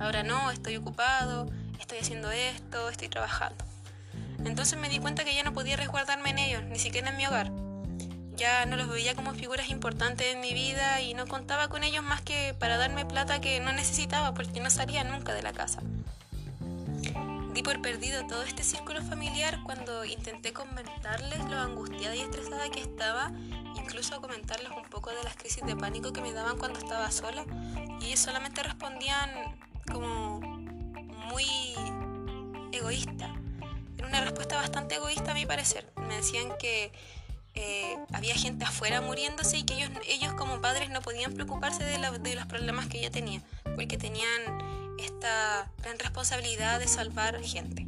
Ahora 0.00 0.22
no, 0.22 0.52
estoy 0.52 0.76
ocupado, 0.76 1.50
estoy 1.80 1.98
haciendo 1.98 2.30
esto, 2.30 2.88
estoy 2.88 3.08
trabajando. 3.08 3.64
Entonces 4.44 4.78
me 4.78 4.88
di 4.88 5.00
cuenta 5.00 5.24
que 5.24 5.34
ya 5.34 5.42
no 5.42 5.52
podía 5.52 5.76
resguardarme 5.76 6.30
en 6.30 6.38
ellos, 6.38 6.62
ni 6.64 6.78
siquiera 6.78 7.10
en 7.10 7.16
mi 7.16 7.26
hogar. 7.26 7.50
Ya 8.40 8.64
no 8.64 8.76
los 8.76 8.88
veía 8.88 9.14
como 9.14 9.34
figuras 9.34 9.68
importantes 9.68 10.28
en 10.28 10.40
mi 10.40 10.54
vida 10.54 11.02
y 11.02 11.12
no 11.12 11.26
contaba 11.26 11.68
con 11.68 11.84
ellos 11.84 12.02
más 12.02 12.22
que 12.22 12.54
para 12.58 12.78
darme 12.78 13.04
plata 13.04 13.38
que 13.38 13.60
no 13.60 13.70
necesitaba 13.70 14.32
porque 14.32 14.60
no 14.60 14.70
salía 14.70 15.04
nunca 15.04 15.34
de 15.34 15.42
la 15.42 15.52
casa. 15.52 15.82
Di 17.52 17.62
por 17.62 17.82
perdido 17.82 18.26
todo 18.26 18.42
este 18.42 18.62
círculo 18.62 19.02
familiar 19.02 19.58
cuando 19.62 20.06
intenté 20.06 20.54
comentarles 20.54 21.44
lo 21.50 21.58
angustiada 21.58 22.16
y 22.16 22.20
estresada 22.20 22.70
que 22.70 22.80
estaba, 22.80 23.30
incluso 23.76 24.22
comentarles 24.22 24.70
un 24.74 24.88
poco 24.88 25.10
de 25.10 25.22
las 25.22 25.36
crisis 25.36 25.62
de 25.66 25.76
pánico 25.76 26.14
que 26.14 26.22
me 26.22 26.32
daban 26.32 26.56
cuando 26.56 26.78
estaba 26.78 27.10
sola, 27.10 27.44
y 28.00 28.16
solamente 28.16 28.62
respondían 28.62 29.28
como 29.92 30.40
muy 30.40 31.74
egoísta. 32.72 33.34
Era 33.98 34.08
una 34.08 34.22
respuesta 34.22 34.56
bastante 34.56 34.94
egoísta 34.94 35.32
a 35.32 35.34
mi 35.34 35.44
parecer. 35.44 35.92
Me 36.08 36.16
decían 36.16 36.48
que 36.58 36.90
eh, 37.62 37.96
había 38.12 38.34
gente 38.34 38.64
afuera 38.64 39.02
muriéndose 39.02 39.58
y 39.58 39.62
que 39.64 39.74
ellos, 39.74 39.90
ellos 40.08 40.32
como 40.34 40.60
padres 40.60 40.88
no 40.88 41.02
podían 41.02 41.34
preocuparse 41.34 41.84
de, 41.84 41.98
de 42.20 42.34
los 42.34 42.46
problemas 42.46 42.86
que 42.86 43.02
yo 43.02 43.10
tenía, 43.10 43.42
porque 43.76 43.98
tenían 43.98 44.40
esta 44.98 45.70
gran 45.82 45.98
responsabilidad 45.98 46.78
de 46.78 46.88
salvar 46.88 47.42
gente. 47.42 47.86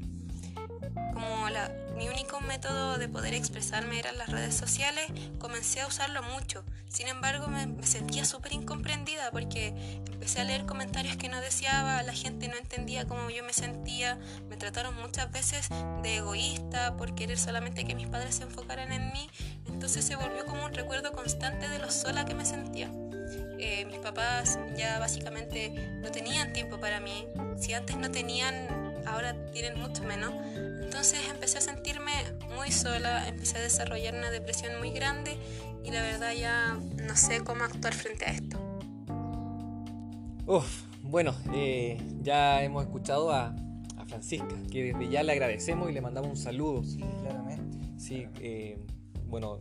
Como 1.15 1.49
la, 1.49 1.71
mi 1.97 2.09
único 2.09 2.41
método 2.41 2.99
de 2.99 3.09
poder 3.09 3.35
expresarme 3.35 3.99
eran 3.99 4.19
las 4.19 4.29
redes 4.29 4.55
sociales, 4.55 5.07
comencé 5.39 5.81
a 5.81 5.87
usarlo 5.87 6.23
mucho. 6.23 6.65
Sin 6.89 7.09
embargo, 7.09 7.47
me, 7.49 7.87
sentía 7.87 8.25
súper 8.25 8.53
incomprendida 8.53 9.31
porque 9.31 9.69
empecé 10.13 10.43
a 10.43 10.45
leer 10.45 10.67
comentarios 10.67 11.17
que 11.17 11.29
no 11.29 11.41
deseaba, 11.41 12.03
la 12.03 12.13
gente 12.13 12.49
no 12.49 12.57
entendía 12.57 13.07
cómo 13.07 13.31
yo 13.31 13.43
me 13.45 13.55
sentía, 13.55 14.19
me 14.49 14.57
trataron 14.57 14.95
muchas 14.97 15.31
veces 15.33 15.69
de 16.03 16.17
egoísta 16.17 16.97
por 16.99 17.15
querer 17.15 17.39
solamente 17.39 17.85
que 17.85 17.95
mis 17.95 18.09
padres 18.09 18.37
se 18.37 18.43
enfocaran 18.43 18.93
en 18.93 19.11
mí, 19.13 19.31
entonces 19.67 20.05
se 20.05 20.17
volvió 20.17 20.45
como 20.45 20.67
un 20.67 20.75
recuerdo 20.75 21.13
constante 21.13 21.69
de 21.69 21.79
lo 21.79 21.91
sola 21.91 22.27
que 22.27 22.35
me 22.35 22.45
sentía. 22.45 22.91
Eh, 23.59 23.87
mis 23.87 23.99
papás 23.99 24.59
ya 24.77 24.99
básicamente 24.99 25.71
no 26.03 26.11
tenían 26.11 26.53
tiempo 26.53 26.79
para 26.79 27.01
mí, 27.01 27.27
si 27.59 27.73
antes 27.73 27.97
no 27.97 28.11
tenían 28.11 28.92
ahora 29.07 29.35
tienen 29.53 29.79
mucho 29.81 30.03
menos. 30.05 30.33
Entonces 30.83 31.21
empecé 31.29 31.59
a 31.59 31.61
sentirme 31.61 32.13
muy 32.55 32.71
sola, 32.71 33.29
empecé 33.29 33.59
a 33.59 33.61
desarrollar 33.61 34.15
una 34.15 34.31
depresión 34.31 34.79
muy 34.79 34.91
grande 34.91 35.37
y 35.85 35.91
la 35.91 36.03
verdad 36.03 36.33
ya 36.33 36.79
no 37.07 37.17
sé 37.17 37.41
cómo 37.43 37.65
actuar 37.65 37.95
frente 37.95 38.25
a 38.27 38.33
esto. 38.33 38.59
Uf, 40.47 40.83
bueno, 41.03 41.35
eh, 41.55 41.99
ya 42.21 42.63
hemos 42.63 42.85
escuchado 42.85 43.31
a, 43.31 43.55
a, 43.97 44.05
Francisca, 44.07 44.55
que 44.71 44.93
desde 44.93 45.09
ya 45.09 45.23
le 45.23 45.33
agradecemos 45.33 45.91
y 45.91 45.93
le 45.93 46.01
mandamos 46.01 46.31
un 46.31 46.37
saludo. 46.37 46.85
Sí, 46.85 47.03
claramente. 47.21 47.79
Sí, 47.97 48.27
eh, 48.41 48.79
bueno, 49.27 49.61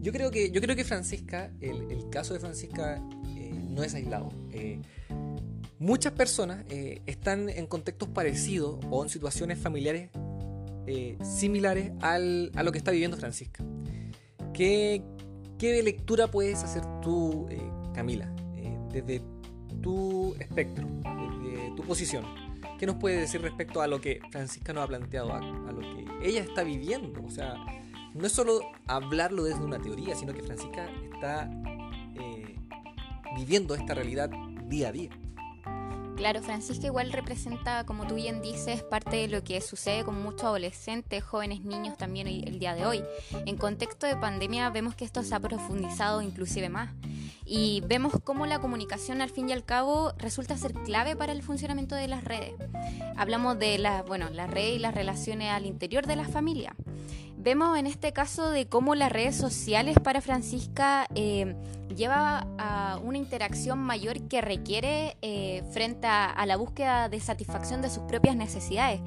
yo 0.00 0.12
creo 0.12 0.30
que, 0.30 0.50
yo 0.50 0.60
creo 0.60 0.76
que 0.76 0.84
Francisca, 0.84 1.50
el, 1.60 1.90
el 1.90 2.10
caso 2.10 2.34
de 2.34 2.40
Francisca 2.40 3.00
eh, 3.36 3.50
no 3.70 3.82
es 3.82 3.94
aislado. 3.94 4.30
Muchas 5.78 6.12
personas 6.12 6.64
están 6.68 7.48
en 7.48 7.66
contextos 7.66 8.08
parecidos 8.08 8.78
o 8.90 9.02
en 9.02 9.10
situaciones 9.10 9.58
familiares 9.58 10.10
similares 11.22 11.92
al, 12.00 12.50
a 12.54 12.62
lo 12.62 12.72
que 12.72 12.78
está 12.78 12.90
viviendo 12.90 13.16
Francisca. 13.16 13.64
¿Qué, 14.54 15.02
qué 15.58 15.82
lectura 15.82 16.30
puedes 16.30 16.62
hacer 16.62 16.82
tú, 17.02 17.48
Camila, 17.92 18.32
desde 18.92 19.22
tu 19.86 20.34
espectro, 20.40 20.88
de, 21.42 21.72
tu 21.76 21.82
posición. 21.84 22.24
¿Qué 22.78 22.86
nos 22.86 22.96
puede 22.96 23.20
decir 23.20 23.40
respecto 23.40 23.80
a 23.80 23.86
lo 23.86 24.00
que 24.00 24.20
Francisca 24.30 24.72
nos 24.72 24.84
ha 24.84 24.88
planteado, 24.88 25.32
a, 25.32 25.40
lo 25.40 25.80
que 25.80 26.04
ella 26.22 26.40
está 26.42 26.62
viviendo? 26.62 27.22
O 27.24 27.30
sea, 27.30 27.54
no 28.14 28.26
es 28.26 28.32
solo 28.32 28.60
hablarlo 28.86 29.44
desde 29.44 29.62
una 29.62 29.78
teoría, 29.78 30.14
sino 30.14 30.34
que 30.34 30.42
Francisca 30.42 30.90
está 31.14 31.48
eh, 32.16 32.56
viviendo 33.36 33.74
esta 33.74 33.94
realidad 33.94 34.30
día 34.64 34.88
a 34.88 34.92
día. 34.92 35.10
Claro, 36.16 36.42
Francisca 36.42 36.86
igual 36.86 37.12
representa, 37.12 37.84
como 37.84 38.06
tú 38.06 38.14
bien 38.14 38.40
dices, 38.40 38.82
parte 38.82 39.16
de 39.16 39.28
lo 39.28 39.44
que 39.44 39.60
sucede 39.60 40.02
con 40.02 40.20
muchos 40.20 40.44
adolescentes, 40.44 41.22
jóvenes, 41.22 41.60
niños 41.60 41.98
también 41.98 42.26
el 42.26 42.58
día 42.58 42.74
de 42.74 42.86
hoy. 42.86 43.02
En 43.44 43.56
contexto 43.56 44.06
de 44.06 44.16
pandemia 44.16 44.70
vemos 44.70 44.94
que 44.94 45.04
esto 45.04 45.22
se 45.22 45.34
ha 45.34 45.40
profundizado 45.40 46.22
inclusive 46.22 46.70
más 46.70 46.90
y 47.44 47.82
vemos 47.86 48.14
cómo 48.24 48.46
la 48.46 48.58
comunicación 48.60 49.20
al 49.20 49.30
fin 49.30 49.50
y 49.50 49.52
al 49.52 49.64
cabo 49.64 50.12
resulta 50.18 50.56
ser 50.56 50.72
clave 50.72 51.16
para 51.16 51.32
el 51.32 51.42
funcionamiento 51.42 51.94
de 51.94 52.08
las 52.08 52.24
redes. 52.24 52.54
Hablamos 53.16 53.58
de 53.58 53.78
la, 53.78 54.02
bueno, 54.02 54.30
las 54.30 54.50
redes 54.50 54.76
y 54.76 54.78
las 54.78 54.94
relaciones 54.94 55.52
al 55.52 55.66
interior 55.66 56.06
de 56.06 56.16
la 56.16 56.24
familia. 56.24 56.74
Vemos 57.36 57.78
en 57.78 57.86
este 57.86 58.12
caso 58.12 58.50
de 58.50 58.66
cómo 58.66 58.96
las 58.96 59.12
redes 59.12 59.36
sociales 59.36 59.96
para 60.02 60.20
Francisca 60.20 61.06
eh, 61.14 61.54
lleva 61.96 62.46
a 62.58 63.00
una 63.02 63.18
interacción 63.18 63.78
mayor 63.78 64.28
que 64.28 64.40
requiere 64.40 65.16
eh, 65.22 65.62
frente 65.72 66.06
a, 66.06 66.44
la 66.46 66.56
búsqueda 66.56 67.08
de 67.08 67.18
satisfacción 67.20 67.82
de 67.82 67.90
sus 67.90 68.04
propias 68.04 68.36
necesidades. 68.36 69.00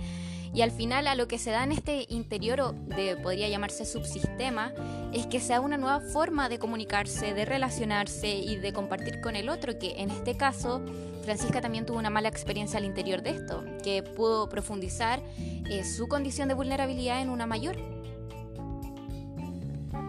Y 0.52 0.62
al 0.62 0.71
final 0.71 1.06
a 1.06 1.13
lo 1.13 1.28
que 1.28 1.38
se 1.38 1.52
da 1.52 1.63
en 1.63 1.71
este 1.71 2.08
interior, 2.10 2.73
de, 2.73 3.15
podría 3.17 3.47
llamarse 3.49 3.86
subsistema, 3.86 4.73
es 5.13 5.28
que 5.28 5.39
sea 5.39 5.62
una 5.62 5.78
nueva 5.78 5.99
forma 5.99 6.49
de 6.49 6.58
comunicarse, 6.58 7.36
de 7.36 7.45
relacionarse 7.45 8.36
y 8.36 8.56
de 8.56 8.73
compartir 8.73 9.21
con 9.21 9.36
el 9.36 9.47
otro, 9.47 9.78
que 9.78 10.02
en 10.02 10.10
este 10.10 10.36
caso 10.36 10.82
Francisca 11.23 11.62
también 11.62 11.86
tuvo 11.86 11.99
una 11.99 12.10
mala 12.10 12.30
experiencia 12.30 12.80
al 12.80 12.86
interior 12.86 13.21
de 13.21 13.30
esto, 13.32 13.63
que 13.84 14.02
pudo 14.02 14.49
profundizar 14.49 15.21
eh, 15.69 15.84
su 15.84 16.08
condición 16.08 16.47
de 16.47 16.56
vulnerabilidad 16.56 17.21
en 17.21 17.30
una 17.30 17.45
mayor. 17.45 17.98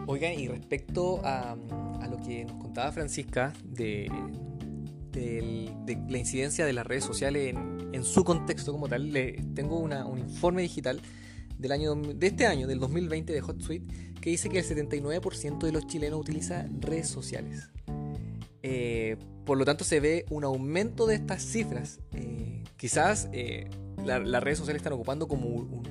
Oigan, 0.07 0.39
y 0.39 0.49
respecto 0.49 1.21
a, 1.25 1.57
lo 2.11 2.17
que 2.19 2.45
nos 2.45 2.57
contaba 2.57 2.91
Francisca 2.91 3.53
de, 3.65 4.11
la 6.09 6.19
incidencia 6.19 6.67
de 6.67 6.73
las 6.73 6.87
redes 6.87 7.05
sociales 7.05 7.55
en, 7.93 8.05
su 8.05 8.25
contexto 8.25 8.73
como 8.73 8.89
tal, 8.89 9.13
le 9.13 9.33
tengo 9.55 9.79
un 9.79 10.19
informe 10.19 10.63
digital 10.63 11.01
del 11.59 11.73
año, 11.73 11.95
de 11.95 12.27
este 12.27 12.47
año, 12.47 12.67
del 12.67 12.81
2020 12.81 13.33
de 13.33 13.41
HotSuite, 13.41 14.15
que 14.21 14.31
dice 14.31 14.49
que 14.49 14.59
el 14.59 14.65
79% 14.65 15.59
de 15.59 15.73
los 15.73 15.87
chilenos 15.87 16.21
utiliza 16.21 16.67
redes 16.81 17.09
sociales. 17.09 17.71
Eh, 18.63 19.17
por 19.45 19.59
lo 19.59 19.65
tanto, 19.65 19.85
se 19.85 20.01
ve 20.01 20.27
un 20.31 20.45
aumento 20.45 21.07
de 21.07 21.15
estas 21.17 21.43
cifras. 21.43 22.01
Eh, 22.13 22.65
quizás 22.77 23.29
eh, 23.33 23.69
las 24.05 24.43
redes 24.43 24.59
sociales 24.59 24.81
están 24.81 24.93
ocupando 24.93 25.29
como 25.29 25.83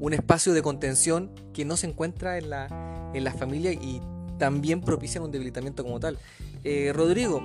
un 0.00 0.14
espacio 0.14 0.52
de 0.52 0.62
contención 0.62 1.30
que 1.52 1.64
no 1.64 1.76
se 1.76 1.86
encuentra 1.86 2.38
en 2.38 2.50
la, 2.50 2.68
en 3.14 3.24
la 3.24 3.32
familia 3.32 3.72
y 3.72 4.00
también 4.38 4.80
propician 4.80 5.22
un 5.22 5.30
debilitamiento 5.30 5.84
como 5.84 6.00
tal. 6.00 6.18
Eh, 6.64 6.92
Rodrigo, 6.94 7.42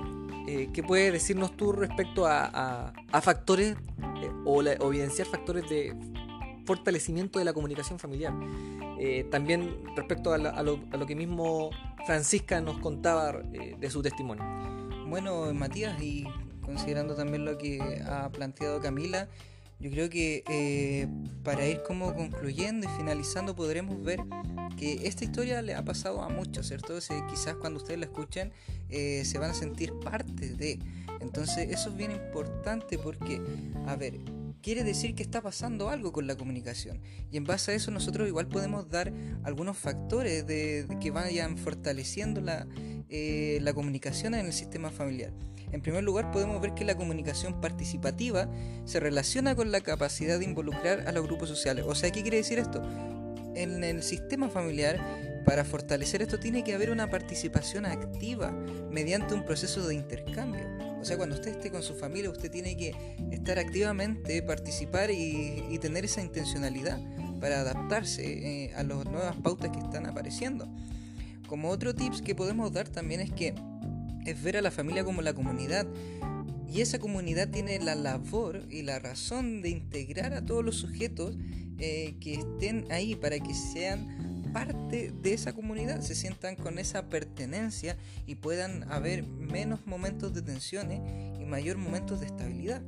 eh, 0.48 0.70
¿qué 0.72 0.82
puedes 0.82 1.12
decirnos 1.12 1.56
tú 1.56 1.72
respecto 1.72 2.26
a, 2.26 2.92
factores 3.22 3.76
eh, 4.22 4.30
o, 4.44 4.62
evidenciar 4.62 5.26
factores 5.28 5.68
de 5.68 5.94
fortalecimiento 6.64 7.38
de 7.38 7.44
la 7.44 7.52
comunicación 7.52 7.98
familiar? 8.00 8.34
también 9.30 9.84
respecto 9.94 10.32
a, 10.32 10.38
lo, 10.38 11.06
que 11.06 11.14
mismo 11.14 11.70
Francisca 12.06 12.62
nos 12.62 12.78
contaba 12.78 13.32
de 13.32 13.90
su 13.90 14.00
testimonio. 14.00 14.42
Bueno, 15.06 15.52
Matías, 15.52 16.00
y 16.00 16.26
considerando 16.62 17.14
también 17.14 17.44
lo 17.44 17.58
que 17.58 18.02
ha 18.06 18.30
planteado 18.30 18.80
Camila, 18.80 19.28
yo 19.78 19.90
creo 19.90 20.08
que 20.08 20.42
eh, 20.48 21.06
para 21.42 21.66
ir 21.66 21.82
como 21.82 22.14
concluyendo 22.14 22.86
y 22.86 22.96
finalizando 22.96 23.54
podremos 23.54 24.02
ver 24.02 24.20
que 24.76 25.06
esta 25.06 25.24
historia 25.24 25.62
le 25.62 25.74
ha 25.74 25.84
pasado 25.84 26.22
a 26.22 26.28
muchos, 26.28 26.66
¿cierto? 26.66 26.94
quizás 27.28 27.56
cuando 27.56 27.78
ustedes 27.78 27.98
la 27.98 28.06
escuchen 28.06 28.52
eh, 28.88 29.24
se 29.24 29.38
van 29.38 29.50
a 29.50 29.54
sentir 29.54 29.92
parte 30.00 30.50
de. 30.50 30.78
Entonces 31.20 31.70
eso 31.70 31.90
es 31.90 31.96
bien 31.96 32.10
importante 32.10 32.98
porque, 32.98 33.40
a 33.86 33.96
ver, 33.96 34.20
quiere 34.66 34.82
decir 34.82 35.14
que 35.14 35.22
está 35.22 35.40
pasando 35.40 35.90
algo 35.90 36.10
con 36.10 36.26
la 36.26 36.34
comunicación. 36.34 37.00
Y 37.30 37.36
en 37.36 37.44
base 37.44 37.70
a 37.70 37.74
eso 37.76 37.92
nosotros 37.92 38.26
igual 38.26 38.48
podemos 38.48 38.90
dar 38.90 39.12
algunos 39.44 39.78
factores 39.78 40.44
de, 40.44 40.88
que 41.00 41.12
vayan 41.12 41.56
fortaleciendo 41.56 42.40
la, 42.40 42.66
eh, 43.08 43.60
la 43.62 43.72
comunicación 43.72 44.34
en 44.34 44.44
el 44.44 44.52
sistema 44.52 44.90
familiar. 44.90 45.32
En 45.70 45.82
primer 45.82 46.02
lugar, 46.02 46.32
podemos 46.32 46.60
ver 46.60 46.74
que 46.74 46.84
la 46.84 46.96
comunicación 46.96 47.60
participativa 47.60 48.50
se 48.86 48.98
relaciona 48.98 49.54
con 49.54 49.70
la 49.70 49.82
capacidad 49.82 50.36
de 50.36 50.46
involucrar 50.46 51.06
a 51.06 51.12
los 51.12 51.24
grupos 51.24 51.48
sociales. 51.48 51.84
O 51.86 51.94
sea, 51.94 52.10
¿qué 52.10 52.22
quiere 52.22 52.38
decir 52.38 52.58
esto? 52.58 52.82
En 53.54 53.84
el 53.84 54.02
sistema 54.02 54.48
familiar, 54.48 54.98
para 55.44 55.64
fortalecer 55.64 56.22
esto, 56.22 56.40
tiene 56.40 56.64
que 56.64 56.74
haber 56.74 56.90
una 56.90 57.08
participación 57.08 57.86
activa 57.86 58.50
mediante 58.90 59.32
un 59.32 59.44
proceso 59.44 59.86
de 59.86 59.94
intercambio. 59.94 60.95
O 61.06 61.08
sea, 61.08 61.18
cuando 61.18 61.36
usted 61.36 61.52
esté 61.52 61.70
con 61.70 61.84
su 61.84 61.94
familia, 61.94 62.30
usted 62.30 62.50
tiene 62.50 62.76
que 62.76 62.92
estar 63.30 63.60
activamente, 63.60 64.42
participar 64.42 65.12
y, 65.12 65.78
tener 65.80 66.04
esa 66.04 66.20
intencionalidad 66.20 66.98
para 67.38 67.60
adaptarse 67.60 68.24
eh, 68.64 68.74
a 68.74 68.82
las 68.82 69.04
nuevas 69.04 69.36
pautas 69.36 69.70
que 69.70 69.78
están 69.78 70.06
apareciendo. 70.06 70.68
Como 71.46 71.70
otro 71.70 71.94
tips 71.94 72.22
que 72.22 72.34
podemos 72.34 72.72
dar 72.72 72.88
también 72.88 73.20
es 73.20 73.30
que 73.30 73.54
es 74.24 74.42
ver 74.42 74.56
a 74.56 74.62
la 74.62 74.72
familia 74.72 75.04
como 75.04 75.22
la 75.22 75.32
comunidad. 75.32 75.86
Y 76.68 76.80
esa 76.80 76.98
comunidad 76.98 77.50
tiene 77.50 77.78
la 77.78 77.94
labor 77.94 78.66
y 78.68 78.82
la 78.82 78.98
razón 78.98 79.62
de 79.62 79.68
integrar 79.68 80.34
a 80.34 80.44
todos 80.44 80.64
los 80.64 80.74
sujetos 80.74 81.36
eh, 81.78 82.16
que 82.18 82.34
estén 82.34 82.84
ahí 82.90 83.14
para 83.14 83.38
que 83.38 83.54
sean 83.54 84.35
parte 84.56 85.12
de 85.12 85.34
esa 85.34 85.52
comunidad, 85.52 86.00
se 86.00 86.14
sientan 86.14 86.56
con 86.56 86.78
esa 86.78 87.10
pertenencia 87.10 87.98
y 88.24 88.36
puedan 88.36 88.90
haber 88.90 89.22
menos 89.22 89.86
momentos 89.86 90.32
de 90.32 90.40
tensiones 90.40 91.02
y 91.38 91.44
mayor 91.44 91.76
momentos 91.76 92.20
de 92.20 92.26
estabilidad. 92.26 92.80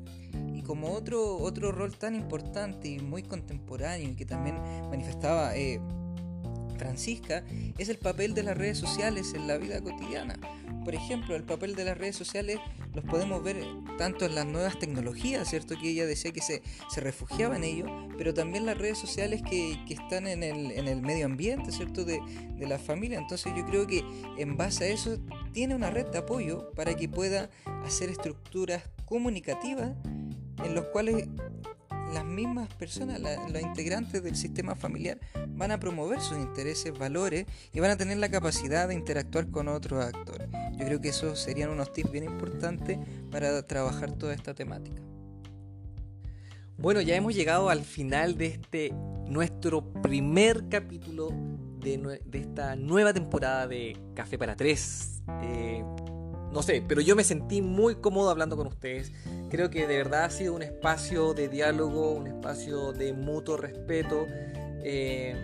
Y 0.54 0.62
como 0.62 0.94
otro, 0.94 1.37
otro 1.37 1.70
rol 1.70 1.94
tan 1.94 2.14
importante 2.14 2.88
y 2.88 3.00
muy 3.00 3.22
contemporáneo 3.22 4.09
y 4.09 4.14
que 4.14 4.24
también 4.24 4.57
manifestaba 4.88 5.54
eh, 5.57 5.78
Francisca, 6.78 7.44
es 7.76 7.88
el 7.88 7.98
papel 7.98 8.34
de 8.34 8.42
las 8.44 8.56
redes 8.56 8.78
sociales 8.78 9.34
en 9.34 9.46
la 9.46 9.58
vida 9.58 9.80
cotidiana 9.80 10.38
por 10.88 10.94
ejemplo, 10.94 11.36
el 11.36 11.44
papel 11.44 11.74
de 11.74 11.84
las 11.84 11.98
redes 11.98 12.16
sociales 12.16 12.58
los 12.94 13.04
podemos 13.04 13.42
ver 13.42 13.62
tanto 13.98 14.24
en 14.24 14.34
las 14.34 14.46
nuevas 14.46 14.78
tecnologías, 14.78 15.46
¿cierto? 15.46 15.76
Que 15.78 15.90
ella 15.90 16.06
decía 16.06 16.32
que 16.32 16.40
se, 16.40 16.62
refugiaba 16.96 17.56
en 17.56 17.64
ello, 17.64 18.08
pero 18.16 18.32
también 18.32 18.64
las 18.64 18.78
redes 18.78 18.96
sociales 18.96 19.42
que, 19.42 19.76
están 19.90 20.26
en 20.26 20.42
el, 20.42 21.02
medio 21.02 21.26
ambiente, 21.26 21.72
¿cierto? 21.72 22.06
De, 22.06 22.22
de, 22.56 22.66
la 22.66 22.78
familia. 22.78 23.18
Entonces 23.18 23.52
yo 23.54 23.66
creo 23.66 23.86
que 23.86 24.02
en 24.38 24.56
base 24.56 24.84
a 24.84 24.88
eso 24.88 25.18
tiene 25.52 25.74
una 25.74 25.90
red 25.90 26.06
de 26.06 26.16
apoyo 26.16 26.72
para 26.72 26.96
que 26.96 27.06
pueda 27.06 27.50
hacer 27.84 28.08
estructuras 28.08 28.82
comunicativas 29.04 29.92
en 30.64 30.74
los 30.74 30.86
cuales 30.86 31.28
las 32.12 32.25
mismas 32.25 32.73
personas, 32.75 33.21
los 33.21 33.63
integrantes 33.63 34.23
del 34.23 34.37
sistema 34.37 34.75
familiar, 34.75 35.19
van 35.48 35.71
a 35.71 35.81
promover 35.81 36.21
sus 36.21 36.38
intereses, 36.38 36.96
valores 36.96 37.46
y 37.73 37.81
van 37.81 37.90
a 37.90 37.96
tener 37.96 38.19
la 38.19 38.31
capacidad 38.31 38.88
de 38.88 38.94
interactuar 38.94 39.50
con 39.50 39.69
otros 39.69 40.04
actores. 40.04 40.48
Yo 40.79 40.85
creo 40.85 41.00
que 41.00 41.09
esos 41.09 41.40
serían 41.40 41.71
unos 41.71 41.92
tips 41.92 42.11
bien 42.11 42.25
importantes 42.25 42.98
para 43.31 43.63
trabajar 43.63 44.13
toda 44.13 44.35
esta 44.35 44.54
temática. 44.54 45.02
Bueno, 46.77 47.00
ya 47.00 47.17
hemos 47.17 47.35
llegado 47.35 47.71
al 47.71 47.83
final 47.83 48.38
de 48.38 48.46
este 48.46 48.92
nuestro 49.27 49.92
primer 50.00 50.69
capítulo 50.69 51.31
de, 51.81 52.21
esta 52.33 52.77
nueva 52.77 53.13
temporada 53.13 53.67
de 53.67 53.96
Café 54.15 54.38
para 54.38 54.54
Tres. 54.54 55.23
Eh, 55.42 55.83
no 56.53 56.63
sé, 56.63 56.83
pero 56.87 57.01
yo 57.01 57.17
me 57.17 57.25
sentí 57.25 57.63
muy 57.63 57.96
cómodo 57.96 58.31
hablando 58.31 58.57
con 58.57 58.67
ustedes. 58.67 59.13
Creo 59.51 59.71
que 59.71 59.87
de 59.87 59.96
verdad 59.96 60.25
ha 60.25 60.31
sido 60.31 60.55
un 60.55 60.63
espacio 60.63 61.35
de 61.35 61.49
diálogo, 61.49 62.13
un 62.13 62.27
espacio 62.27 62.92
de 62.92 63.13
mutuo 63.13 63.57
respeto. 63.57 64.27
Eh, 64.83 65.35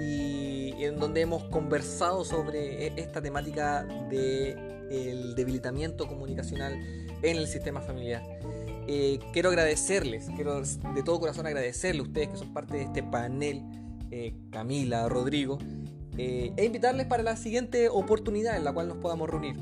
y 0.00 0.84
en 0.84 0.98
donde 0.98 1.20
hemos 1.20 1.44
conversado 1.44 2.24
sobre 2.24 2.86
e, 2.86 2.92
esta 2.96 3.20
temática 3.20 3.84
del 4.10 4.56
el 4.90 5.34
debilitamiento 5.34 6.06
comunicacional 6.06 6.74
en 7.22 7.36
el 7.36 7.46
sistema 7.46 7.80
familiar. 7.80 8.22
Eh, 8.88 9.20
quiero 9.32 9.50
agradecerles, 9.50 10.28
quiero 10.34 10.60
de 10.60 11.02
todo 11.04 11.20
corazón 11.20 11.46
agradecerles 11.46 12.00
a 12.00 12.08
ustedes 12.08 12.28
que 12.28 12.36
son 12.36 12.52
parte 12.52 12.76
de 12.76 12.82
este 12.82 13.02
panel, 13.02 13.62
eh, 14.10 14.34
Camila, 14.50 15.08
Rodrigo, 15.08 15.58
eh, 16.18 16.52
e 16.56 16.64
invitarles 16.64 17.06
para 17.06 17.22
la 17.22 17.36
siguiente 17.36 17.88
oportunidad 17.88 18.56
en 18.56 18.64
la 18.64 18.72
cual 18.72 18.88
nos 18.88 18.98
podamos 18.98 19.30
reunir. 19.30 19.56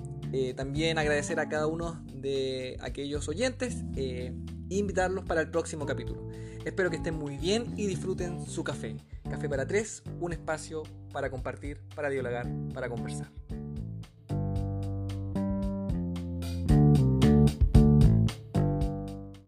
También 0.56 0.98
agradecer 0.98 1.40
a 1.40 1.48
cada 1.48 1.66
uno 1.66 2.04
de 2.14 2.76
aquellos 2.80 3.28
oyentes 3.28 3.84
e 3.96 4.32
invitarlos 4.68 5.24
para 5.24 5.40
el 5.40 5.50
próximo 5.50 5.86
capítulo. 5.86 6.28
Espero 6.64 6.90
que 6.90 6.96
estén 6.96 7.14
muy 7.14 7.36
bien 7.36 7.72
y 7.76 7.86
disfruten 7.86 8.46
su 8.46 8.62
café. 8.62 8.96
Café 9.28 9.48
para 9.48 9.66
tres, 9.66 10.02
un 10.20 10.32
espacio 10.32 10.82
para 11.12 11.30
compartir, 11.30 11.80
para 11.94 12.10
dialogar, 12.10 12.46
para 12.74 12.88
conversar. 12.88 13.30